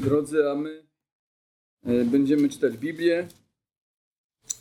[0.00, 0.82] drodzy, a my
[1.84, 3.28] e, będziemy czytać Biblię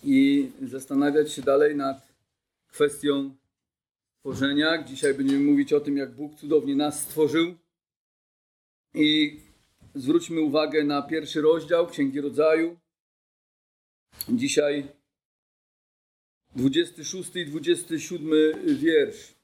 [0.03, 2.13] i zastanawiać się dalej nad
[2.67, 3.35] kwestią
[4.19, 4.83] tworzenia.
[4.83, 7.55] Dzisiaj będziemy mówić o tym, jak Bóg cudownie nas stworzył.
[8.93, 9.39] I
[9.95, 12.79] zwróćmy uwagę na pierwszy rozdział Księgi Rodzaju.
[14.29, 14.87] Dzisiaj
[16.55, 18.29] 26 i 27
[18.77, 19.35] wiersz.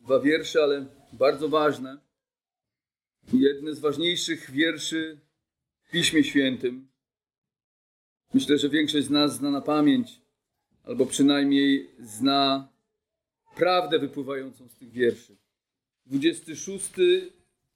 [0.00, 2.09] Dwa wiersze, ale bardzo ważne
[3.32, 5.18] jedne z ważniejszych wierszy
[5.82, 6.88] w Piśmie Świętym.
[8.34, 10.20] Myślę, że większość z nas zna na pamięć,
[10.82, 12.68] albo przynajmniej zna
[13.56, 15.36] prawdę wypływającą z tych wierszy.
[16.06, 16.90] 26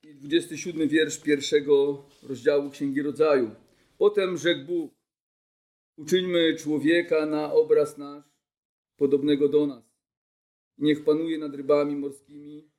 [0.03, 3.51] i 27 wiersz pierwszego rozdziału Księgi Rodzaju.
[3.99, 4.95] Potem rzekł Bóg,
[5.97, 8.25] uczyńmy człowieka na obraz nasz,
[8.97, 9.85] podobnego do nas.
[10.79, 12.71] Niech panuje nad rybami morskimi,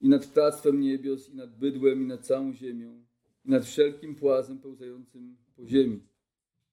[0.00, 3.04] i nad ptactwem niebios, i nad bydłem, i nad całą ziemią,
[3.44, 6.00] i nad wszelkim płazem pełzającym po ziemi.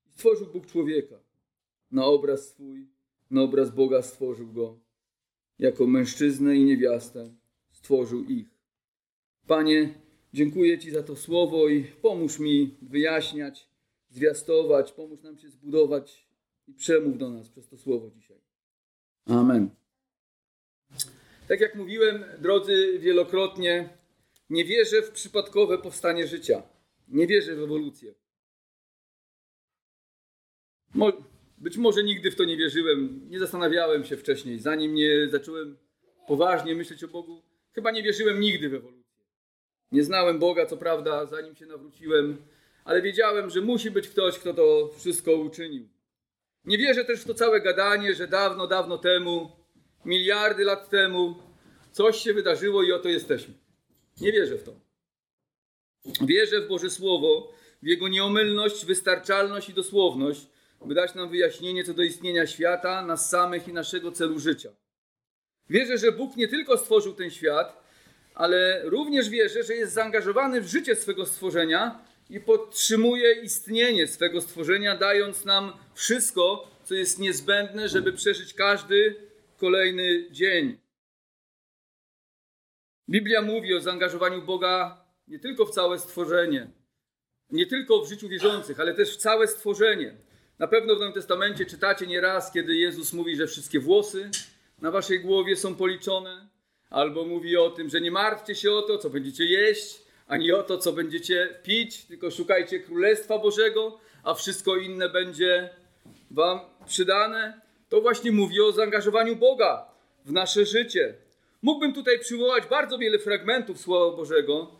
[0.05, 1.15] I stworzył Bóg człowieka.
[1.91, 2.87] Na obraz swój,
[3.31, 4.79] na obraz Boga stworzył go.
[5.59, 7.33] Jako mężczyznę i niewiastę
[7.71, 8.47] stworzył ich.
[9.47, 9.93] Panie,
[10.33, 13.69] dziękuję Ci za to słowo i pomóż mi wyjaśniać,
[14.09, 16.27] zwiastować, pomóż nam się zbudować
[16.67, 18.37] i przemów do nas przez to słowo dzisiaj.
[19.25, 19.84] Amen.
[21.47, 23.89] Tak jak mówiłem, drodzy, wielokrotnie,
[24.49, 26.63] nie wierzę w przypadkowe powstanie życia.
[27.07, 28.13] Nie wierzę w ewolucję.
[30.93, 31.11] Mo
[31.57, 34.59] być może nigdy w to nie wierzyłem, nie zastanawiałem się wcześniej.
[34.59, 35.77] Zanim nie zacząłem
[36.27, 37.41] poważnie myśleć o Bogu,
[37.73, 39.25] chyba nie wierzyłem nigdy w ewolucję.
[39.91, 42.37] Nie znałem Boga, co prawda, zanim się nawróciłem,
[42.83, 45.89] ale wiedziałem, że musi być ktoś, kto to wszystko uczynił.
[46.65, 49.64] Nie wierzę też w to całe gadanie, że dawno, dawno temu
[50.05, 51.35] miliardy lat temu
[51.91, 53.53] coś się wydarzyło i oto jesteśmy.
[54.21, 54.71] Nie wierzę w to.
[56.21, 60.47] Wierzę w Boże Słowo, w Jego nieomylność, wystarczalność i dosłowność,
[60.85, 64.69] by dać nam wyjaśnienie co do istnienia świata, nas samych i naszego celu życia.
[65.69, 67.83] Wierzę, że Bóg nie tylko stworzył ten świat,
[68.35, 74.97] ale również wierzę, że jest zaangażowany w życie swego stworzenia i podtrzymuje istnienie swego stworzenia,
[74.97, 79.15] dając nam wszystko, co jest niezbędne, żeby przeżyć każdy
[79.57, 80.77] kolejny dzień.
[83.09, 86.67] Biblia mówi o zaangażowaniu Boga nie tylko w całe stworzenie,
[87.49, 90.15] nie tylko w życiu wierzących, ale też w całe stworzenie.
[90.59, 94.29] Na pewno w Nowym Testamencie czytacie nieraz, kiedy Jezus mówi, że wszystkie włosy
[94.81, 96.47] na waszej głowie są policzone,
[96.89, 100.63] albo mówi o tym, że nie martwcie się o to, co będziecie jeść, ani o
[100.63, 105.69] to, co będziecie pić, tylko szukajcie Królestwa Bożego, a wszystko inne będzie
[106.31, 109.85] wam przydane to właśnie mówi o zaangażowaniu Boga
[110.25, 111.13] w nasze życie.
[111.61, 114.71] Mógłbym tutaj przywołać bardzo wiele fragmentów Słowa Bożego,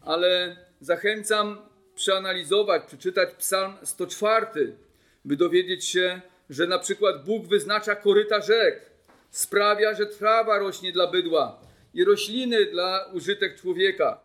[0.00, 1.58] ale zachęcam
[1.94, 4.76] przeanalizować, przeczytać Psalm 104,
[5.24, 6.20] by dowiedzieć się,
[6.50, 8.90] że na przykład Bóg wyznacza koryta rzek,
[9.30, 11.60] sprawia, że trawa rośnie dla bydła
[11.94, 14.20] i rośliny dla użytek człowieka.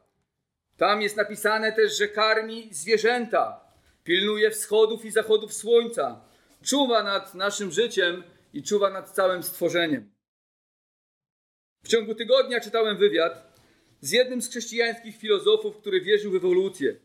[0.78, 3.60] Tam jest napisane też, że karmi zwierzęta,
[4.04, 6.22] pilnuje wschodów i zachodów słońca,
[6.66, 10.12] czuwa nad naszym życiem i czuwa nad całym stworzeniem.
[11.84, 13.56] W ciągu tygodnia czytałem wywiad
[14.02, 16.96] z jednym z chrześcijańskich filozofów, który wierzył w ewolucję.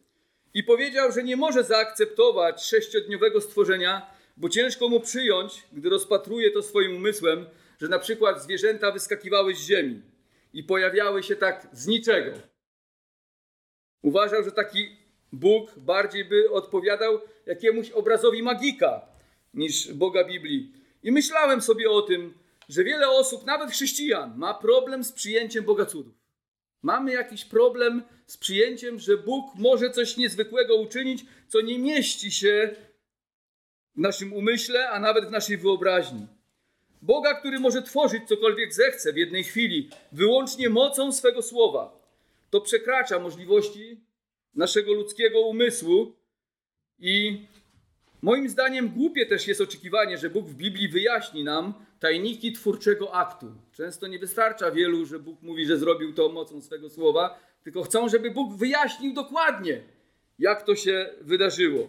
[0.54, 6.62] I powiedział, że nie może zaakceptować sześciodniowego stworzenia, bo ciężko mu przyjąć, gdy rozpatruje to
[6.62, 7.46] swoim umysłem,
[7.80, 10.02] że na przykład zwierzęta wyskakiwały z ziemi
[10.52, 12.32] i pojawiały się tak z niczego.
[14.02, 14.96] Uważał, że taki
[15.32, 19.10] Bóg bardziej by odpowiadał jakiemuś obrazowi magika
[19.54, 20.72] niż Boga Biblii.
[21.02, 22.34] I myślałem sobie o tym,
[22.68, 26.14] że wiele osób, nawet chrześcijan, ma problem z przyjęciem Boga cudów.
[26.82, 32.76] Mamy jakiś problem z przyjęciem, że Bóg może coś niezwykłego uczynić, co nie mieści się
[33.96, 36.26] w naszym umyśle, a nawet w naszej wyobraźni.
[37.02, 42.00] Boga, który może tworzyć cokolwiek zechce w jednej chwili, wyłącznie mocą swego słowa.
[42.50, 44.00] To przekracza możliwości
[44.54, 46.12] naszego ludzkiego umysłu
[46.98, 47.46] i
[48.22, 53.52] Moim zdaniem głupie też jest oczekiwanie, że Bóg w Biblii wyjaśni nam tajniki twórczego aktu.
[53.72, 58.08] Często nie wystarcza wielu, że Bóg mówi, że zrobił to mocą swego słowa, tylko chcą,
[58.08, 59.82] żeby Bóg wyjaśnił dokładnie,
[60.38, 61.88] jak to się wydarzyło.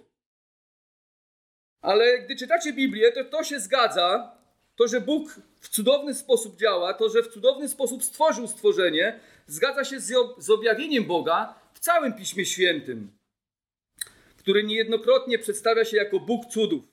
[1.81, 4.35] Ale gdy czytacie Biblię, to to się zgadza,
[4.75, 9.83] to, że Bóg w cudowny sposób działa, to, że w cudowny sposób stworzył stworzenie, zgadza
[9.83, 9.99] się
[10.37, 13.20] z objawieniem Boga w całym Piśmie Świętym
[14.41, 16.83] który niejednokrotnie przedstawia się jako Bóg cudów.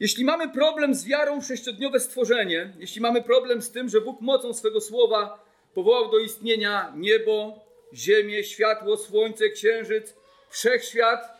[0.00, 4.20] Jeśli mamy problem z wiarą w sześciodniowe stworzenie, jeśli mamy problem z tym, że Bóg
[4.20, 5.44] mocą swego słowa
[5.74, 7.64] powołał do istnienia niebo,
[7.94, 10.14] ziemię, światło, słońce, księżyc
[10.50, 11.38] wszechświat,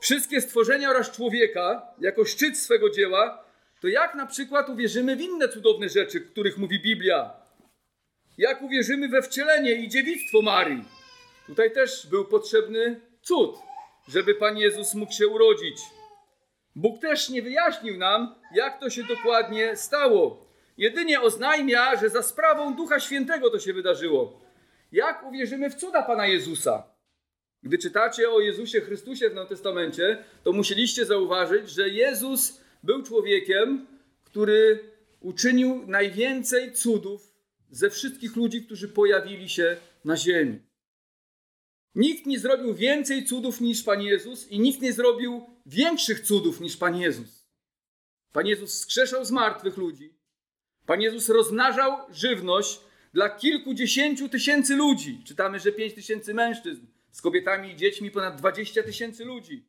[0.00, 3.44] wszystkie stworzenia oraz człowieka jako szczyt swego dzieła,
[3.80, 7.32] to jak na przykład uwierzymy w inne cudowne rzeczy, których mówi Biblia?
[8.38, 10.84] Jak uwierzymy we wcielenie i dziewictwo Marii?
[11.46, 13.56] Tutaj też był potrzebny cud,
[14.08, 15.76] żeby Pan Jezus mógł się urodzić.
[16.76, 20.46] Bóg też nie wyjaśnił nam, jak to się dokładnie stało.
[20.76, 24.40] Jedynie oznajmia, że za sprawą Ducha Świętego to się wydarzyło.
[24.92, 26.82] Jak uwierzymy w cuda Pana Jezusa?
[27.62, 33.86] Gdy czytacie o Jezusie Chrystusie w Nowym Testamencie, to musieliście zauważyć, że Jezus był człowiekiem,
[34.24, 34.78] który
[35.20, 37.34] uczynił najwięcej cudów
[37.70, 40.69] ze wszystkich ludzi, którzy pojawili się na ziemi.
[41.94, 46.76] Nikt nie zrobił więcej cudów niż Pan Jezus i nikt nie zrobił większych cudów niż
[46.76, 47.46] Pan Jezus.
[48.32, 50.14] Pan Jezus skrzeszał z martwych ludzi.
[50.86, 52.80] Pan Jezus rozmnażał żywność
[53.14, 55.22] dla kilkudziesięciu tysięcy ludzi.
[55.24, 59.68] Czytamy, że pięć tysięcy mężczyzn, z kobietami i dziećmi ponad dwadzieścia tysięcy ludzi.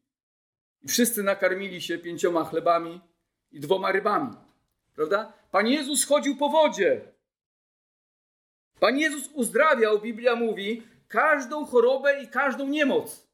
[0.83, 3.01] I wszyscy nakarmili się pięcioma chlebami
[3.51, 4.35] i dwoma rybami.
[4.95, 5.33] Prawda?
[5.51, 7.01] Pan Jezus chodził po wodzie.
[8.79, 13.27] Pan Jezus uzdrawiał, Biblia mówi, każdą chorobę i każdą niemoc.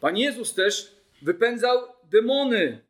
[0.00, 2.86] Pan Jezus też wypędzał demony.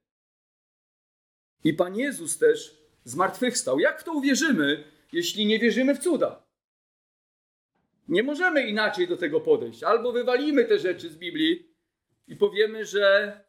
[1.64, 3.78] I Pan Jezus też zmartwychwstał.
[3.78, 6.46] Jak w to uwierzymy, jeśli nie wierzymy w cuda?
[8.08, 9.82] Nie możemy inaczej do tego podejść.
[9.82, 11.76] Albo wywalimy te rzeczy z Biblii
[12.28, 13.40] i powiemy, że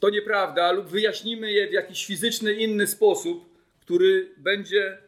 [0.00, 4.98] to nieprawda, lub wyjaśnimy je w jakiś fizyczny, inny sposób, który będzie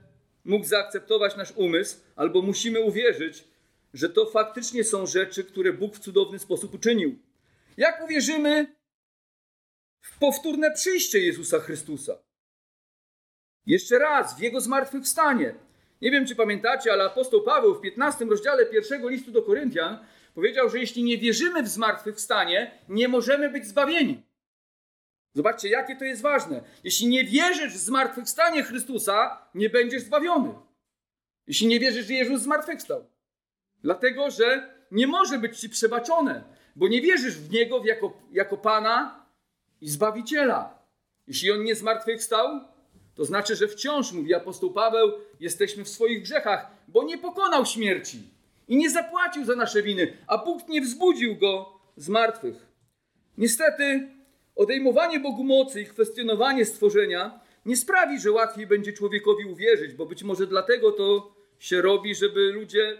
[0.44, 3.49] mógł zaakceptować nasz umysł, albo musimy uwierzyć,
[3.94, 7.18] że to faktycznie są rzeczy, które Bóg w cudowny sposób uczynił.
[7.76, 8.76] Jak uwierzymy
[10.00, 12.18] w powtórne przyjście Jezusa Chrystusa?
[13.66, 15.54] Jeszcze raz, w Jego zmartwychwstanie.
[16.02, 19.98] Nie wiem, czy pamiętacie, ale apostoł Paweł w 15 rozdziale pierwszego listu do Koryntian
[20.34, 24.22] powiedział, że jeśli nie wierzymy w zmartwychwstanie, nie możemy być zbawieni.
[25.34, 26.62] Zobaczcie, jakie to jest ważne.
[26.84, 30.54] Jeśli nie wierzysz w zmartwychwstanie Chrystusa, nie będziesz zbawiony.
[31.46, 33.09] Jeśli nie wierzysz, że Jezus zmartwychwstał.
[33.82, 36.44] Dlatego, że nie może być ci przebaczone,
[36.76, 39.26] bo nie wierzysz w Niego jako, jako Pana
[39.80, 40.78] i Zbawiciela.
[41.26, 42.60] Jeśli On nie zmartwychwstał,
[43.14, 48.22] to znaczy, że wciąż, mówi apostoł Paweł, jesteśmy w swoich grzechach, bo nie pokonał śmierci
[48.68, 52.66] i nie zapłacił za nasze winy, a Bóg nie wzbudził go z martwych.
[53.38, 54.08] Niestety,
[54.56, 60.22] odejmowanie Bogu mocy i kwestionowanie stworzenia nie sprawi, że łatwiej będzie człowiekowi uwierzyć, bo być
[60.22, 62.98] może dlatego to się robi, żeby ludzie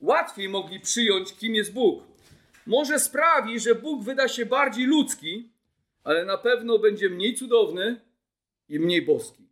[0.00, 2.04] łatwiej mogli przyjąć, kim jest Bóg.
[2.66, 5.50] Może sprawi, że Bóg wyda się bardziej ludzki,
[6.04, 8.00] ale na pewno będzie mniej cudowny
[8.68, 9.48] i mniej boski.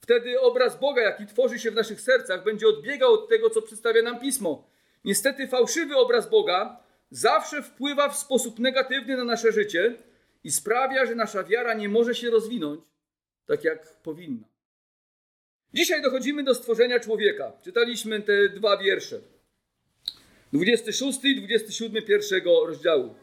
[0.00, 4.02] Wtedy obraz Boga, jaki tworzy się w naszych sercach, będzie odbiegał od tego, co przedstawia
[4.02, 4.70] nam pismo.
[5.04, 9.94] Niestety, fałszywy obraz Boga zawsze wpływa w sposób negatywny na nasze życie
[10.44, 12.84] i sprawia, że nasza wiara nie może się rozwinąć
[13.46, 14.46] tak, jak powinna.
[15.74, 17.52] Dzisiaj dochodzimy do stworzenia człowieka.
[17.64, 19.20] Czytaliśmy te dwa wiersze.
[20.56, 23.14] 26 i 27 pierwszego rozdziału.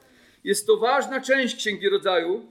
[0.43, 2.45] Jest to ważna część Księgi Rodzaju,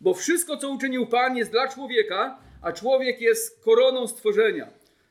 [0.00, 4.68] bo wszystko, co uczynił Pan, jest dla człowieka, a człowiek jest koroną stworzenia.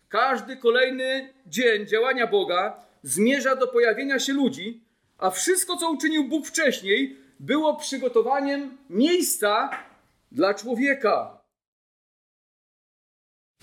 [0.09, 4.81] Każdy kolejny dzień działania Boga zmierza do pojawienia się ludzi,
[5.17, 9.69] a wszystko, co uczynił Bóg wcześniej, było przygotowaniem miejsca
[10.31, 11.41] dla człowieka.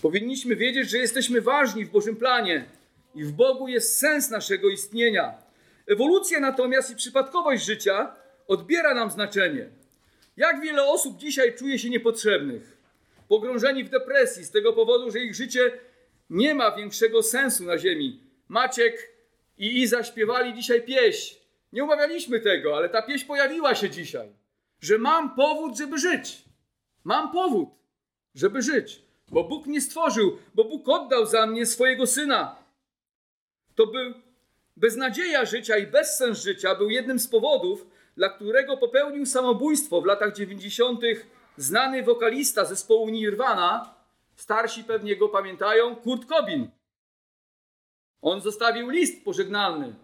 [0.02, 2.64] Powinniśmy wiedzieć, że jesteśmy ważni w Bożym planie
[3.14, 5.41] i w Bogu jest sens naszego istnienia.
[5.86, 8.14] Ewolucja natomiast i przypadkowość życia
[8.48, 9.68] odbiera nam znaczenie.
[10.36, 12.76] Jak wiele osób dzisiaj czuje się niepotrzebnych,
[13.28, 15.72] pogrążeni w depresji z tego powodu, że ich życie
[16.30, 18.20] nie ma większego sensu na ziemi.
[18.48, 19.12] Maciek
[19.58, 21.36] i Iza śpiewali dzisiaj pieśń.
[21.72, 24.32] Nie umawialiśmy tego, ale ta pieśń pojawiła się dzisiaj.
[24.80, 26.44] Że mam powód, żeby żyć.
[27.04, 27.68] Mam powód,
[28.34, 29.02] żeby żyć.
[29.28, 32.56] Bo Bóg mnie stworzył, bo Bóg oddał za mnie swojego syna.
[33.74, 34.14] To był
[34.82, 37.86] beznadzieja życia i bezsens życia był jednym z powodów,
[38.16, 41.00] dla którego popełnił samobójstwo w latach 90.
[41.56, 43.94] znany wokalista zespołu Nirvana,
[44.36, 46.70] starsi pewnie go pamiętają, Kurt Cobain.
[48.22, 49.94] On zostawił list pożegnalny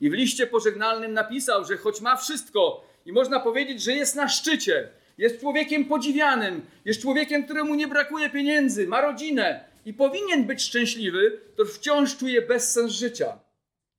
[0.00, 4.28] i w liście pożegnalnym napisał, że choć ma wszystko i można powiedzieć, że jest na
[4.28, 10.62] szczycie, jest człowiekiem podziwianym, jest człowiekiem, któremu nie brakuje pieniędzy, ma rodzinę i powinien być
[10.62, 13.47] szczęśliwy, to wciąż czuje bezsens życia.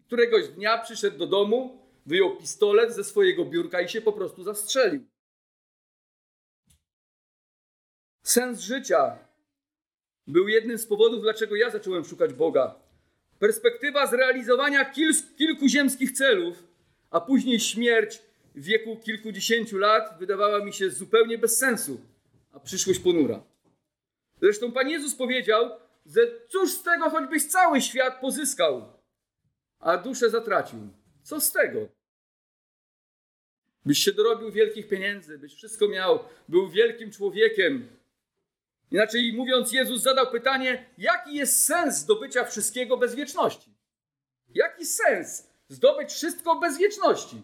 [0.10, 5.06] Któregoś dnia przyszedł do domu, wyjął pistolet ze swojego biurka i się po prostu zastrzelił.
[8.24, 9.18] Sens życia
[10.28, 12.75] był jednym z powodów, dlaczego ja zacząłem szukać Boga.
[13.39, 16.63] Perspektywa zrealizowania kil, kilku ziemskich celów,
[17.10, 18.22] a później śmierć
[18.56, 22.01] w wieku kilkudziesięciu lat wydawała mi się zupełnie bez sensu,
[22.51, 23.44] a przyszłość ponura.
[24.42, 25.70] Zresztą Pan Jezus powiedział,
[26.06, 28.99] że cóż z tego, choćbyś cały świat pozyskał,
[29.80, 30.80] a duszę zatracił.
[31.24, 31.80] Co z tego?
[33.86, 36.20] Byś się dorobił wielkich pieniędzy, byś wszystko miał,
[36.50, 37.90] był wielkim człowiekiem.
[38.92, 43.74] Inaczej mówiąc, Jezus zadał pytanie, jaki jest sens zdobycia wszystkiego bez wieczności?
[44.56, 47.42] Jaki sens zdobyć wszystko bez wieczności?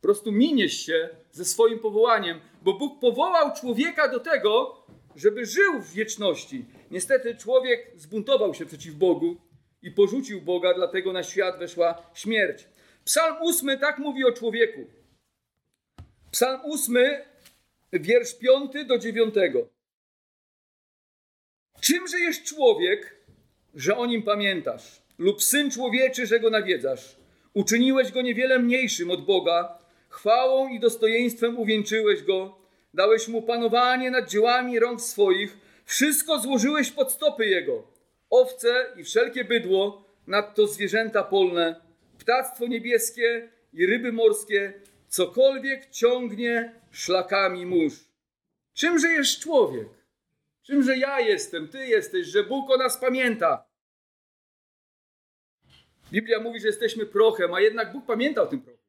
[0.00, 4.82] Po prostu miniesz się ze swoim powołaniem, bo Bóg powołał człowieka do tego,
[5.16, 6.64] żeby żył w wieczności.
[6.90, 9.36] Niestety człowiek zbuntował się przeciw Bogu
[9.86, 12.68] i porzucił Boga, dlatego na świat weszła śmierć.
[13.04, 14.86] Psalm 8 tak mówi o człowieku.
[16.30, 16.96] Psalm 8,
[17.92, 19.34] wiersz 5 do 9.
[21.80, 23.16] Czymże jest człowiek,
[23.74, 25.02] że o nim pamiętasz?
[25.18, 27.16] Lub syn człowieczy, że go nawiedzasz?
[27.54, 29.78] Uczyniłeś go niewiele mniejszym od Boga,
[30.08, 32.58] chwałą i dostojeństwem uwieńczyłeś go,
[32.94, 37.95] dałeś mu panowanie nad dziełami rąk swoich, wszystko złożyłeś pod stopy jego.
[38.30, 41.80] Owce i wszelkie bydło, nadto zwierzęta polne,
[42.18, 47.94] ptactwo niebieskie i ryby morskie, cokolwiek ciągnie szlakami mórz.
[48.74, 49.88] Czymże jest człowiek?
[50.62, 53.66] Czymże ja jestem, ty jesteś, że Bóg o nas pamięta?
[56.12, 58.82] Biblia mówi, że jesteśmy prochem, a jednak Bóg pamięta o tym prochu.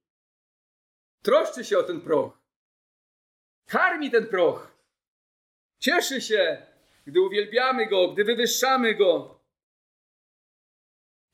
[1.21, 2.39] Troszczy się o ten proch.
[3.65, 4.77] Karmi ten proch.
[5.79, 6.65] Cieszy się,
[7.07, 9.39] gdy uwielbiamy go, gdy wywyższamy go.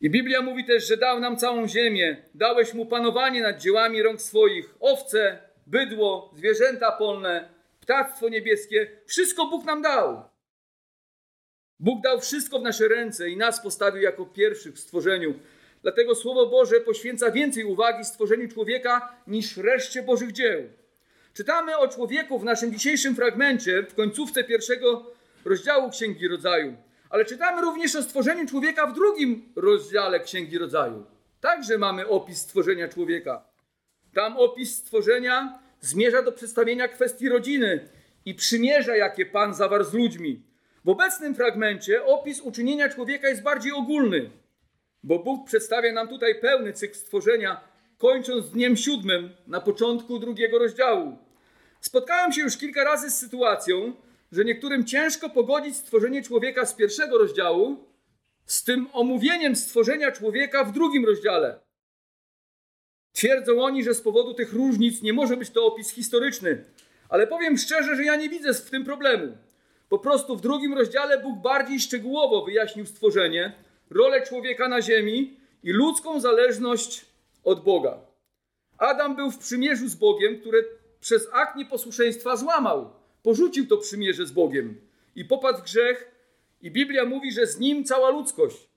[0.01, 2.23] I Biblia mówi też, że dał nam całą ziemię.
[2.33, 4.75] Dałeś mu panowanie nad dziełami rąk swoich.
[4.79, 7.49] Owce, bydło, zwierzęta polne,
[7.81, 8.91] ptactwo niebieskie.
[9.05, 10.23] Wszystko Bóg nam dał.
[11.79, 15.33] Bóg dał wszystko w nasze ręce i nas postawił jako pierwszych w stworzeniu.
[15.81, 20.69] Dlatego Słowo Boże poświęca więcej uwagi stworzeniu człowieka niż reszcie Bożych dzieł.
[21.33, 25.13] Czytamy o człowieku w naszym dzisiejszym fragmencie, w końcówce pierwszego
[25.45, 26.77] rozdziału Księgi Rodzaju.
[27.09, 31.05] Ale czytamy również o stworzeniu człowieka w drugim rozdziale Księgi Rodzaju.
[31.41, 33.43] Także mamy opis stworzenia człowieka.
[34.13, 37.89] Tam opis stworzenia zmierza do przedstawienia kwestii rodziny
[38.25, 40.43] i przymierza, jakie Pan zawarł z ludźmi.
[40.85, 44.29] W obecnym fragmencie opis uczynienia człowieka jest bardziej ogólny,
[45.03, 47.61] bo Bóg przedstawia nam tutaj pełny cykl stworzenia,
[47.97, 51.17] kończąc dniem siódmym na początku drugiego rozdziału.
[51.81, 53.93] Spotkałem się już kilka razy z sytuacją,
[54.33, 57.77] że niektórym ciężko pogodzić stworzenie człowieka z pierwszego rozdziału
[58.45, 61.59] z tym omówieniem stworzenia człowieka w drugim rozdziale.
[63.11, 66.65] Twierdzą oni, że z powodu tych różnic nie może być to opis historyczny,
[67.09, 69.37] ale powiem szczerze, że ja nie widzę w tym problemu.
[69.89, 73.53] Po prostu w drugim rozdziale Bóg bardziej szczegółowo wyjaśnił stworzenie,
[73.89, 77.05] rolę człowieka na ziemi i ludzką zależność
[77.43, 77.97] od Boga.
[78.77, 80.63] Adam był w przymierzu z Bogiem, które
[80.99, 83.02] przez akt nieposłuszeństwa złamał.
[83.23, 84.75] Porzucił to przymierze z Bogiem
[85.15, 86.13] i popadł w grzech,
[86.61, 88.69] i Biblia mówi, że z nim cała ludzkość.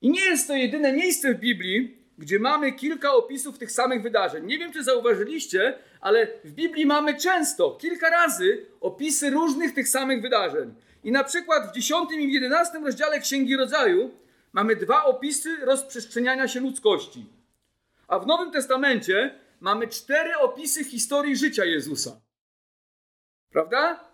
[0.00, 4.46] I nie jest to jedyne miejsce w Biblii, gdzie mamy kilka opisów tych samych wydarzeń.
[4.46, 10.22] Nie wiem, czy zauważyliście, ale w Biblii mamy często, kilka razy opisy różnych tych samych
[10.22, 10.74] wydarzeń.
[11.04, 14.10] I na przykład w 10 i 11 rozdziale Księgi Rodzaju
[14.52, 17.26] mamy dwa opisy rozprzestrzeniania się ludzkości.
[18.08, 22.20] A w Nowym Testamencie mamy cztery opisy historii życia Jezusa.
[23.50, 24.04] Prawda?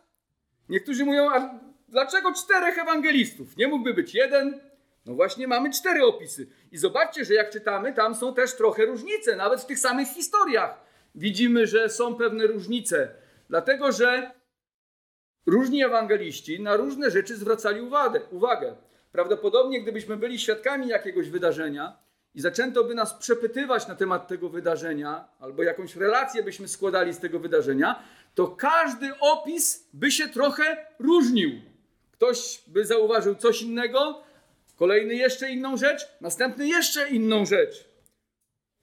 [0.68, 3.56] Niektórzy mówią, a dlaczego czterech ewangelistów?
[3.56, 4.60] Nie mógłby być jeden?
[5.06, 6.46] No właśnie mamy cztery opisy.
[6.72, 10.84] I zobaczcie, że jak czytamy, tam są też trochę różnice, nawet w tych samych historiach.
[11.14, 13.14] Widzimy, że są pewne różnice,
[13.48, 14.30] dlatego że
[15.46, 18.20] różni ewangeliści na różne rzeczy zwracali uwagę.
[18.30, 18.76] uwagę.
[19.12, 21.98] Prawdopodobnie, gdybyśmy byli świadkami jakiegoś wydarzenia
[22.34, 27.18] i zaczęto by nas przepytywać na temat tego wydarzenia, albo jakąś relację byśmy składali z
[27.18, 28.02] tego wydarzenia,
[28.34, 31.50] to każdy opis by się trochę różnił.
[32.12, 34.22] Ktoś by zauważył coś innego,
[34.76, 37.84] kolejny jeszcze inną rzecz, następny jeszcze inną rzecz.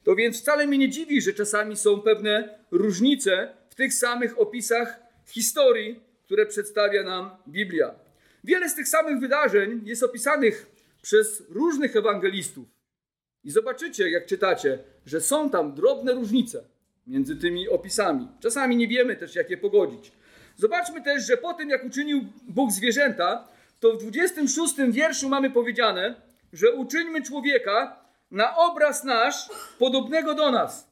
[0.03, 5.00] To więc wcale mnie nie dziwi, że czasami są pewne różnice w tych samych opisach
[5.27, 7.96] historii, które przedstawia nam Biblia.
[8.43, 10.67] Wiele z tych samych wydarzeń jest opisanych
[11.01, 12.67] przez różnych ewangelistów.
[13.43, 16.63] I zobaczycie, jak czytacie, że są tam drobne różnice
[17.12, 18.27] między tymi opisami.
[18.39, 20.12] Czasami nie wiemy też, jak je pogodzić.
[20.56, 23.48] Zobaczmy też, że po tym, jak uczynił Bóg zwierzęta,
[23.80, 26.15] to w 26 wierszu mamy powiedziane,
[26.53, 28.00] że uczyńmy człowieka
[28.32, 29.50] na obraz nasz,
[29.80, 30.91] podobnego do nas.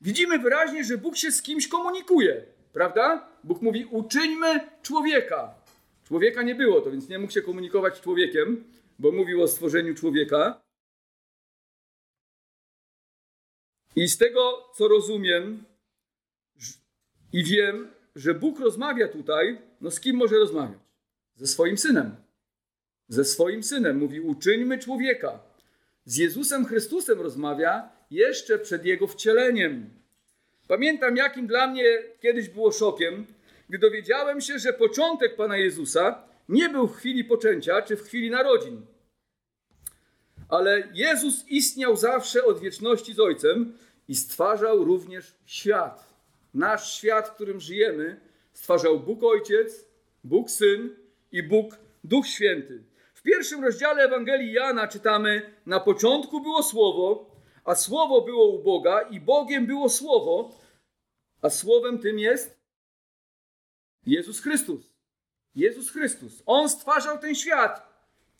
[0.00, 3.28] Widzimy wyraźnie, że Bóg się z kimś komunikuje, prawda?
[3.44, 5.54] Bóg mówi: uczyńmy człowieka.
[6.04, 8.64] Człowieka nie było, to więc nie mógł się komunikować z człowiekiem,
[8.98, 10.61] bo mówił o stworzeniu człowieka.
[13.96, 15.64] I z tego, co rozumiem
[17.32, 20.78] i wiem, że Bóg rozmawia tutaj, no z kim może rozmawiać?
[21.36, 22.16] Ze swoim synem.
[23.08, 23.98] Ze swoim synem.
[23.98, 25.40] Mówi: Uczyńmy człowieka.
[26.04, 29.90] Z Jezusem Chrystusem rozmawia jeszcze przed jego wcieleniem.
[30.68, 31.84] Pamiętam, jakim dla mnie
[32.20, 33.26] kiedyś było szokiem,
[33.68, 38.30] gdy dowiedziałem się, że początek Pana Jezusa nie był w chwili poczęcia czy w chwili
[38.30, 38.86] narodzin.
[40.52, 43.78] Ale Jezus istniał zawsze od wieczności z Ojcem
[44.08, 46.14] i stwarzał również świat.
[46.54, 48.20] Nasz świat, w którym żyjemy,
[48.52, 49.84] stwarzał Bóg Ojciec,
[50.24, 50.96] Bóg Syn
[51.32, 52.84] i Bóg Duch Święty.
[53.14, 59.00] W pierwszym rozdziale Ewangelii Jana czytamy: Na początku było Słowo, a Słowo było u Boga,
[59.00, 60.58] i Bogiem było Słowo,
[61.42, 62.60] a Słowem tym jest
[64.06, 64.94] Jezus Chrystus.
[65.54, 66.42] Jezus Chrystus.
[66.46, 67.92] On stwarzał ten świat.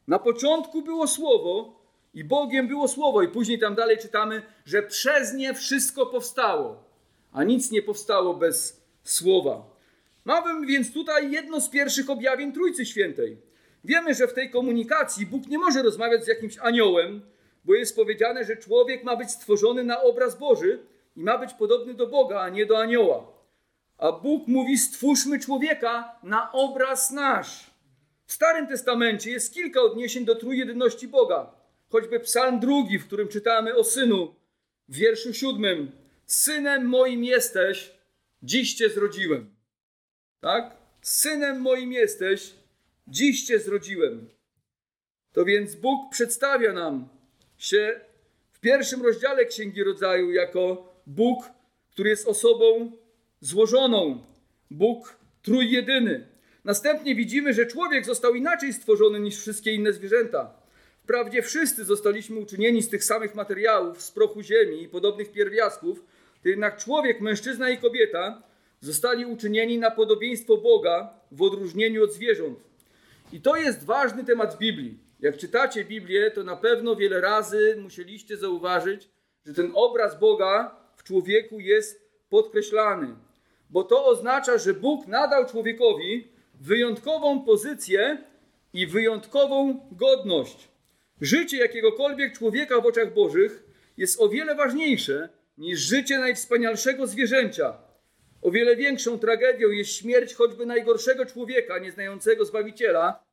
[0.06, 1.81] Na początku było Słowo,
[2.14, 3.22] i Bogiem było Słowo.
[3.22, 6.84] I później tam dalej czytamy, że przez nie wszystko powstało,
[7.32, 9.72] a nic nie powstało bez Słowa.
[10.24, 13.36] Mamy więc tutaj jedno z pierwszych objawień Trójcy Świętej.
[13.84, 17.20] Wiemy, że w tej komunikacji Bóg nie może rozmawiać z jakimś aniołem,
[17.64, 20.78] bo jest powiedziane, że człowiek ma być stworzony na obraz Boży
[21.16, 23.26] i ma być podobny do Boga, a nie do anioła.
[23.98, 27.70] A Bóg mówi: Stwórzmy człowieka na obraz nasz.
[28.26, 31.61] W Starym Testamencie jest kilka odniesień do trójjedyności Boga.
[31.92, 34.34] Choćby Psalm drugi, w którym czytamy o synu,
[34.88, 35.92] w wierszu siódmym:
[36.26, 37.92] Synem moim jesteś,
[38.42, 39.54] dziś cię zrodziłem.
[40.40, 40.76] Tak?
[41.02, 42.54] Synem moim jesteś,
[43.06, 44.28] dziś cię zrodziłem.
[45.32, 47.08] To więc Bóg przedstawia nam
[47.58, 48.00] się
[48.52, 51.50] w pierwszym rozdziale Księgi Rodzaju jako Bóg,
[51.90, 52.92] który jest osobą
[53.40, 54.24] złożoną,
[54.70, 56.26] Bóg trójjedyny.
[56.64, 60.61] Następnie widzimy, że człowiek został inaczej stworzony niż wszystkie inne zwierzęta.
[61.12, 66.04] Wprawdzie wszyscy zostaliśmy uczynieni z tych samych materiałów, z prochu ziemi i podobnych pierwiastków,
[66.42, 68.42] to jednak człowiek, mężczyzna i kobieta
[68.80, 72.58] zostali uczynieni na podobieństwo Boga w odróżnieniu od zwierząt.
[73.32, 74.98] I to jest ważny temat Biblii.
[75.20, 79.08] Jak czytacie Biblię, to na pewno wiele razy musieliście zauważyć,
[79.46, 83.14] że ten obraz Boga w człowieku jest podkreślany,
[83.70, 86.28] bo to oznacza, że Bóg nadał człowiekowi
[86.60, 88.18] wyjątkową pozycję
[88.72, 90.71] i wyjątkową godność.
[91.22, 93.64] Życie jakiegokolwiek człowieka w oczach Bożych
[93.96, 97.78] jest o wiele ważniejsze niż życie najwspanialszego zwierzęcia.
[98.42, 103.24] O wiele większą tragedią jest śmierć choćby najgorszego człowieka, nieznającego Zbawiciela,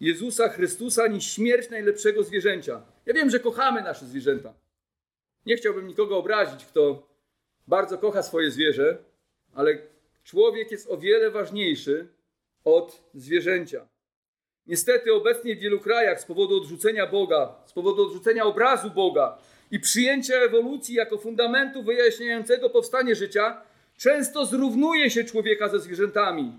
[0.00, 2.82] Jezusa Chrystusa, niż śmierć najlepszego zwierzęcia.
[3.06, 4.54] Ja wiem, że kochamy nasze zwierzęta.
[5.46, 7.08] Nie chciałbym nikogo obrazić, kto
[7.66, 8.98] bardzo kocha swoje zwierzę,
[9.54, 9.78] ale
[10.24, 12.08] człowiek jest o wiele ważniejszy
[12.64, 13.93] od zwierzęcia.
[14.66, 19.38] Niestety obecnie w wielu krajach z powodu odrzucenia Boga, z powodu odrzucenia obrazu Boga
[19.70, 23.62] i przyjęcia ewolucji jako fundamentu wyjaśniającego powstanie życia,
[23.96, 26.52] często zrównuje się człowieka ze zwierzętami.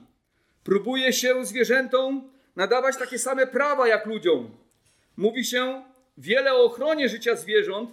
[0.63, 4.50] Próbuje się zwierzętom nadawać takie same prawa jak ludziom.
[5.18, 5.84] Mówi się
[6.18, 7.89] wiele o ochronie życia zwierząt,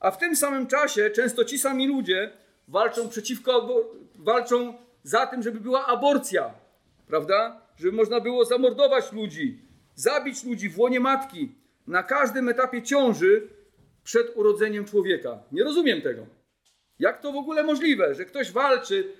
[0.00, 2.30] a w tym samym czasie często ci sami ludzie
[2.68, 6.54] walczą przeciwko, walczą za tym, żeby była aborcja,
[7.08, 7.65] prawda?
[7.76, 9.58] Żeby można było zamordować ludzi,
[9.94, 11.54] zabić ludzi w łonie matki
[11.86, 13.48] na każdym etapie ciąży
[14.04, 15.42] przed urodzeniem człowieka.
[15.52, 16.26] Nie rozumiem tego.
[16.98, 19.12] Jak to w ogóle możliwe, że ktoś walczy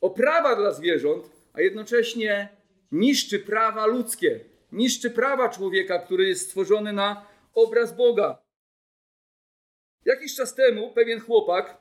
[0.00, 2.48] o prawa dla zwierząt, a jednocześnie
[2.92, 4.40] niszczy prawa ludzkie,
[4.72, 8.38] niszczy prawa człowieka, który jest stworzony na obraz Boga.
[10.04, 11.80] Jakiś czas temu pewien chłopak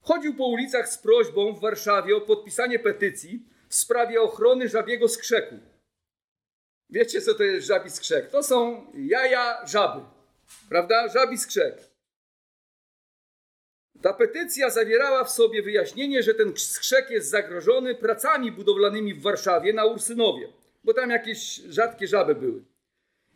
[0.00, 5.58] chodził po ulicach z prośbą w Warszawie o podpisanie petycji w sprawie ochrony żabiego skrzeku.
[6.90, 8.30] Wiecie, co to jest żabi skrzek?
[8.30, 10.00] To są jaja żaby,
[10.68, 11.08] prawda?
[11.08, 11.74] Żabi skrzek.
[14.02, 19.72] Ta petycja zawierała w sobie wyjaśnienie, że ten skrzek jest zagrożony pracami budowlanymi w Warszawie
[19.72, 20.48] na Ursynowie,
[20.84, 22.64] bo tam jakieś rzadkie żaby były.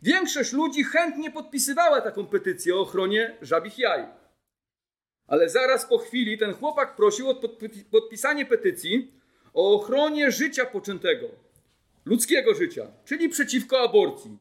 [0.01, 4.05] Większość ludzi chętnie podpisywała taką petycję o ochronie żabich jaj.
[5.27, 7.35] Ale zaraz po chwili ten chłopak prosił o
[7.91, 9.20] podpisanie petycji
[9.53, 11.27] o ochronie życia poczętego,
[12.05, 14.37] ludzkiego życia, czyli przeciwko aborcji.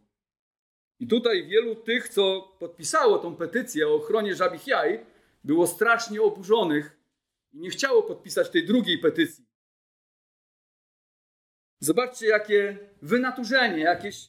[1.01, 5.07] I tutaj wielu tych, co podpisało tą petycję o ochronie żabich jaj,
[5.45, 6.97] było strasznie oburzonych
[7.53, 9.45] i nie chciało podpisać tej drugiej petycji.
[11.81, 14.29] Zobaczcie, jakie wynaturzenie, jakieś,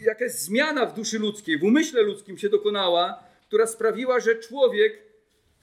[0.00, 5.13] jakaś zmiana w duszy ludzkiej, w umyśle ludzkim się dokonała, która sprawiła, że człowiek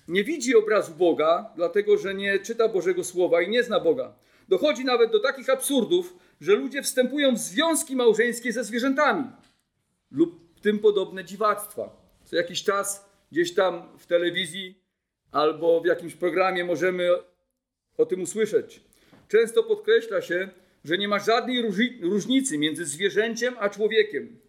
[0.08, 4.16] nie widzi obrazu Boga, dlatego że nie czyta Bożego Słowa i nie zna Boga.
[4.48, 9.24] Dochodzi nawet do takich absurdów, że ludzie wstępują w związki małżeńskie ze zwierzętami
[10.12, 12.02] lub tym podobne dziwactwa.
[12.26, 14.82] Co jakiś czas gdzieś tam w telewizji
[15.32, 17.10] albo w jakimś programie możemy
[17.98, 18.82] o tym usłyszeć.
[19.28, 20.50] Często podkreśla się,
[20.84, 21.62] że nie ma żadnej
[22.02, 24.40] różnicy między zwierzęciem a człowiekiem.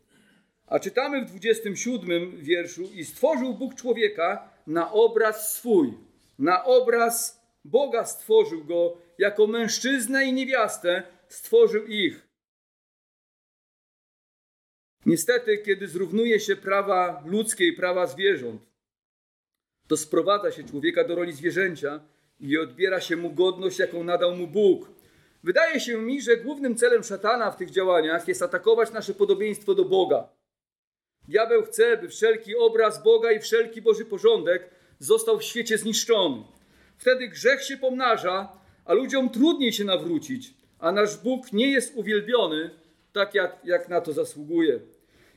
[0.66, 5.94] A czytamy w 27 wierszu: I stworzył Bóg człowieka na obraz swój,
[6.38, 12.28] na obraz Boga stworzył go, jako mężczyznę i niewiastę stworzył ich.
[15.06, 18.62] Niestety, kiedy zrównuje się prawa ludzkie i prawa zwierząt,
[19.86, 22.00] to sprowadza się człowieka do roli zwierzęcia
[22.40, 24.90] i odbiera się mu godność, jaką nadał mu Bóg.
[25.44, 29.84] Wydaje się mi, że głównym celem szatana w tych działaniach jest atakować nasze podobieństwo do
[29.84, 30.28] Boga.
[31.28, 36.42] Diabeł chce, by wszelki obraz Boga i wszelki Boży porządek został w świecie zniszczony.
[36.98, 38.52] Wtedy grzech się pomnaża,
[38.84, 42.70] a ludziom trudniej się nawrócić, a nasz Bóg nie jest uwielbiony
[43.12, 44.80] tak, jak, jak na to zasługuje.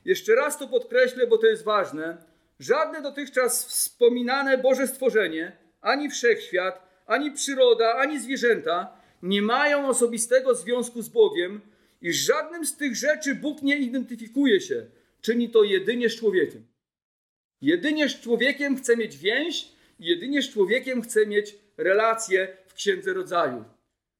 [0.04, 2.16] Jeszcze raz to podkreślę, bo to jest ważne.
[2.58, 11.02] Żadne dotychczas wspominane Boże stworzenie, ani wszechświat, ani przyroda, ani zwierzęta nie mają osobistego związku
[11.02, 11.60] z Bogiem
[12.02, 14.86] i żadnym z tych rzeczy Bóg nie identyfikuje się.
[15.26, 16.66] Czyni to jedynie z człowiekiem.
[17.60, 23.64] Jedynie z człowiekiem chce mieć więź, jedynie z człowiekiem chce mieć relację w Księdze Rodzaju.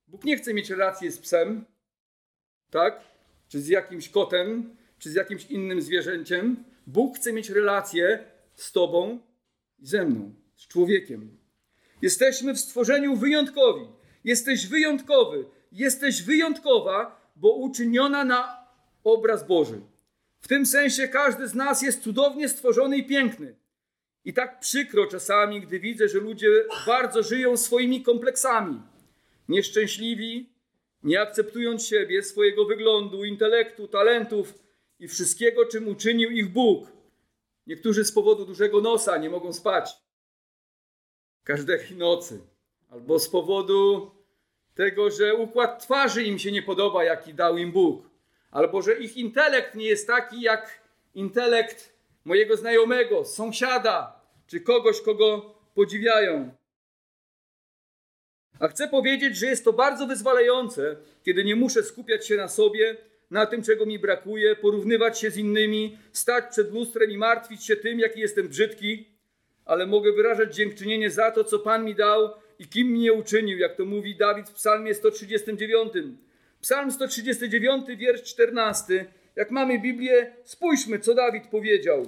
[0.06, 1.64] Bóg nie chce mieć relacji z psem,
[2.70, 3.00] tak?
[3.48, 6.64] Czy z jakimś kotem, czy z jakimś innym zwierzęciem.
[6.86, 9.20] Bóg chce mieć relację z Tobą
[9.78, 11.38] i ze mną, z człowiekiem.
[12.02, 13.86] Jesteśmy w stworzeniu wyjątkowi.
[14.24, 15.44] Jesteś wyjątkowy.
[15.72, 18.66] Jesteś wyjątkowa, bo uczyniona na
[19.04, 19.80] obraz Boży.
[20.46, 23.56] W tym sensie każdy z nas jest cudownie stworzony i piękny.
[24.24, 26.48] I tak przykro czasami, gdy widzę, że ludzie
[26.86, 28.82] bardzo żyją swoimi kompleksami.
[29.48, 30.50] Nieszczęśliwi,
[31.02, 34.54] nie akceptując siebie, swojego wyglądu, intelektu, talentów
[34.98, 36.92] i wszystkiego, czym uczynił ich Bóg.
[37.66, 39.90] Niektórzy z powodu dużego nosa nie mogą spać
[41.44, 42.40] każdej nocy,
[42.90, 44.10] albo z powodu
[44.74, 48.05] tego, że układ twarzy im się nie podoba, jaki dał im Bóg,
[48.56, 50.80] albo że ich intelekt nie jest taki jak
[51.14, 51.92] intelekt
[52.24, 56.50] mojego znajomego, sąsiada, czy kogoś, kogo podziwiają.
[58.60, 62.96] A chcę powiedzieć, że jest to bardzo wyzwalające, kiedy nie muszę skupiać się na sobie,
[63.30, 67.76] na tym, czego mi brakuje, porównywać się z innymi, stać przed lustrem i martwić się
[67.76, 69.08] tym, jaki jestem brzydki,
[69.64, 73.76] ale mogę wyrażać dziękczynienie za to, co Pan mi dał i kim mnie uczynił, jak
[73.76, 75.92] to mówi Dawid w Psalmie 139.
[76.66, 79.06] Psalm 139, wiersz 14.
[79.36, 82.06] Jak mamy Biblię, spójrzmy, co Dawid powiedział.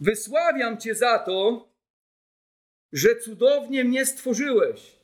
[0.00, 1.68] Wysławiam Cię za to,
[2.92, 4.96] że cudownie mnie stworzyłeś.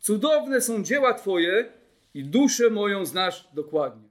[0.00, 1.72] Cudowne są dzieła Twoje
[2.14, 4.08] i duszę moją znasz dokładnie.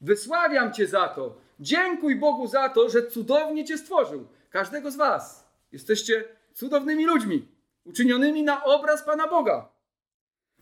[0.00, 1.40] Wysławiam Cię za to.
[1.60, 4.26] Dziękuj Bogu za to, że cudownie Cię stworzył.
[4.50, 5.52] Każdego z Was.
[5.72, 7.48] Jesteście cudownymi ludźmi,
[7.84, 9.71] uczynionymi na obraz Pana Boga.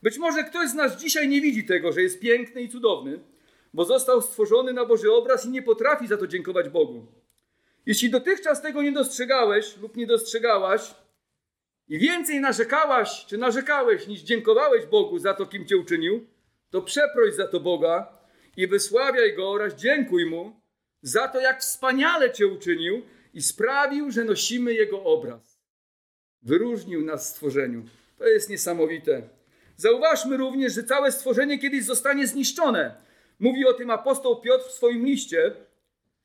[0.03, 3.21] Być może ktoś z nas dzisiaj nie widzi tego, że jest piękny i cudowny,
[3.75, 7.07] bo został stworzony na Boży obraz i nie potrafi za to dziękować Bogu.
[7.87, 10.95] Jeśli dotychczas tego nie dostrzegałeś lub nie dostrzegałaś
[11.89, 16.27] i więcej narzekałaś czy narzekałeś niż dziękowałeś Bogu za to, kim cię uczynił,
[16.71, 18.19] to przeproś za to Boga
[18.57, 20.61] i wysławiaj Go oraz dziękuj Mu
[21.03, 23.03] za to, jak wspaniale cię uczynił
[23.35, 25.61] i sprawił, że nosimy Jego obraz.
[26.43, 27.85] Wyróżnił nas w stworzeniu.
[28.19, 29.40] To jest niesamowite.
[29.81, 32.95] Zauważmy również, że całe stworzenie kiedyś zostanie zniszczone.
[33.39, 35.53] Mówi o tym apostoł Piotr w swoim liście,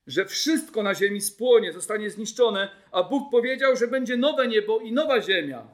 [0.07, 4.91] że wszystko na ziemi spłonie, zostanie zniszczone, a Bóg powiedział, że będzie nowe niebo i
[4.91, 5.67] nowa ziemia.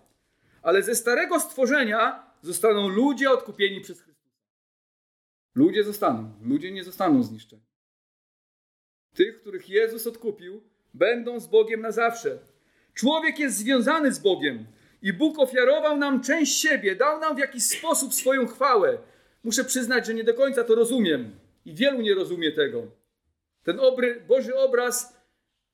[0.62, 4.36] Ale ze starego stworzenia zostaną ludzie odkupieni przez Chrystusa.
[5.56, 7.63] Ludzie zostaną, ludzie nie zostaną zniszczeni.
[9.13, 10.63] Tych, których Jezus odkupił,
[10.94, 12.39] będą z Bogiem na zawsze.
[12.94, 14.65] Człowiek jest związany z Bogiem
[15.02, 18.98] i Bóg ofiarował nam część siebie, dał nam w jakiś sposób swoją chwałę.
[19.44, 22.84] Muszę przyznać, że nie do końca to rozumiem i wielu nie rozumie tego.
[23.64, 25.22] Ten obry, Boży obraz,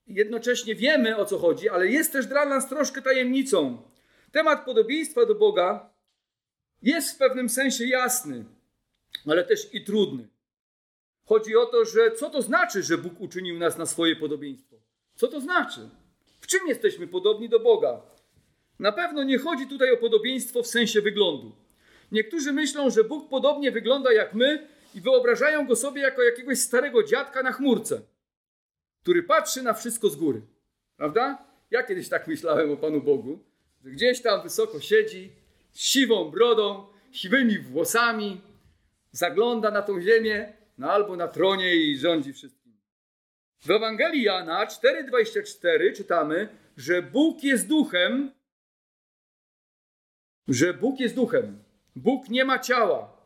[0.08, 3.82] jednocześnie wiemy o co chodzi, ale jest też dla nas troszkę tajemnicą.
[4.32, 5.90] Temat podobieństwa do Boga
[6.82, 8.46] jest w pewnym sensie jasny,
[9.28, 10.28] ale też i trudny.
[11.26, 14.76] Chodzi o to, że co to znaczy, że Bóg uczynił nas na swoje podobieństwo?
[15.16, 15.90] Co to znaczy?
[16.42, 18.02] W czym jesteśmy podobni do Boga?
[18.80, 21.56] Na pewno nie chodzi tutaj o podobieństwo w sensie wyglądu.
[22.12, 27.04] Niektórzy myślą, że Bóg podobnie wygląda jak my i wyobrażają go sobie jako jakiegoś starego
[27.04, 28.02] dziadka na chmurce,
[29.02, 30.42] który patrzy na wszystko z góry.
[30.98, 31.46] Prawda?
[31.72, 33.40] Ja kiedyś tak myślałem o Panu Bogu,
[33.84, 35.32] że gdzieś tam wysoko siedzi,
[35.72, 38.42] z siwą brodą, siwymi włosami,
[39.12, 42.78] zagląda na tą ziemię, no albo na tronie i rządzi wszystkim.
[43.60, 48.32] W Ewangelii Jana 4:24 czytamy, że Bóg jest duchem,
[50.48, 51.64] że Bóg jest duchem.
[51.96, 53.18] Bóg nie ma ciała.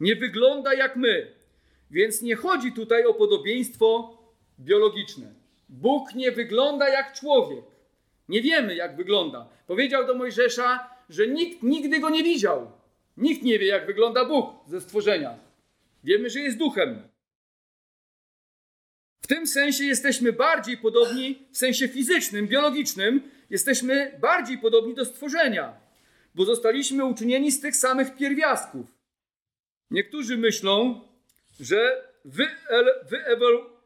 [0.00, 1.34] Nie wygląda jak my.
[1.90, 4.18] Więc nie chodzi tutaj o podobieństwo
[4.60, 5.34] biologiczne.
[5.68, 7.64] Bóg nie wygląda jak człowiek.
[8.28, 9.48] Nie wiemy, jak wygląda.
[9.66, 12.70] Powiedział do Mojżesza, że nikt nigdy go nie widział.
[13.16, 15.38] Nikt nie wie, jak wygląda Bóg ze stworzenia.
[16.04, 17.02] Wiemy, że jest duchem.
[19.22, 25.83] W tym sensie jesteśmy bardziej podobni, w sensie fizycznym, biologicznym, jesteśmy bardziej podobni do stworzenia,
[26.34, 28.86] bo zostaliśmy uczynieni z tych samych pierwiastków.
[29.90, 31.00] Niektórzy myślą,
[31.60, 32.08] że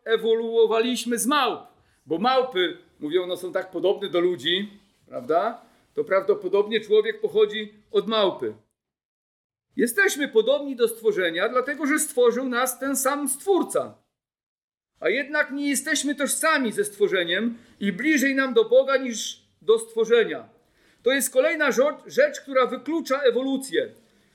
[0.05, 1.61] wyewoluowaliśmy z małp,
[2.07, 5.63] bo małpy, mówią, no są tak podobne do ludzi, prawda?
[5.95, 8.55] To prawdopodobnie człowiek pochodzi od małpy.
[9.77, 13.95] Jesteśmy podobni do stworzenia, dlatego że stworzył nas ten sam Stwórca.
[15.01, 20.49] A jednak nie jesteśmy tożsami ze stworzeniem i bliżej nam do Boga niż do stworzenia.
[21.09, 21.71] To jest kolejna
[22.07, 23.89] rzecz, która wyklucza ewolucję.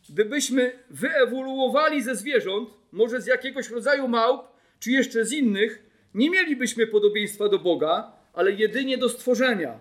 [0.09, 4.41] Gdybyśmy wyewoluowali ze zwierząt, może z jakiegoś rodzaju małp,
[4.79, 5.83] czy jeszcze z innych,
[6.13, 9.79] nie mielibyśmy podobieństwa do Boga, ale jedynie do stworzenia.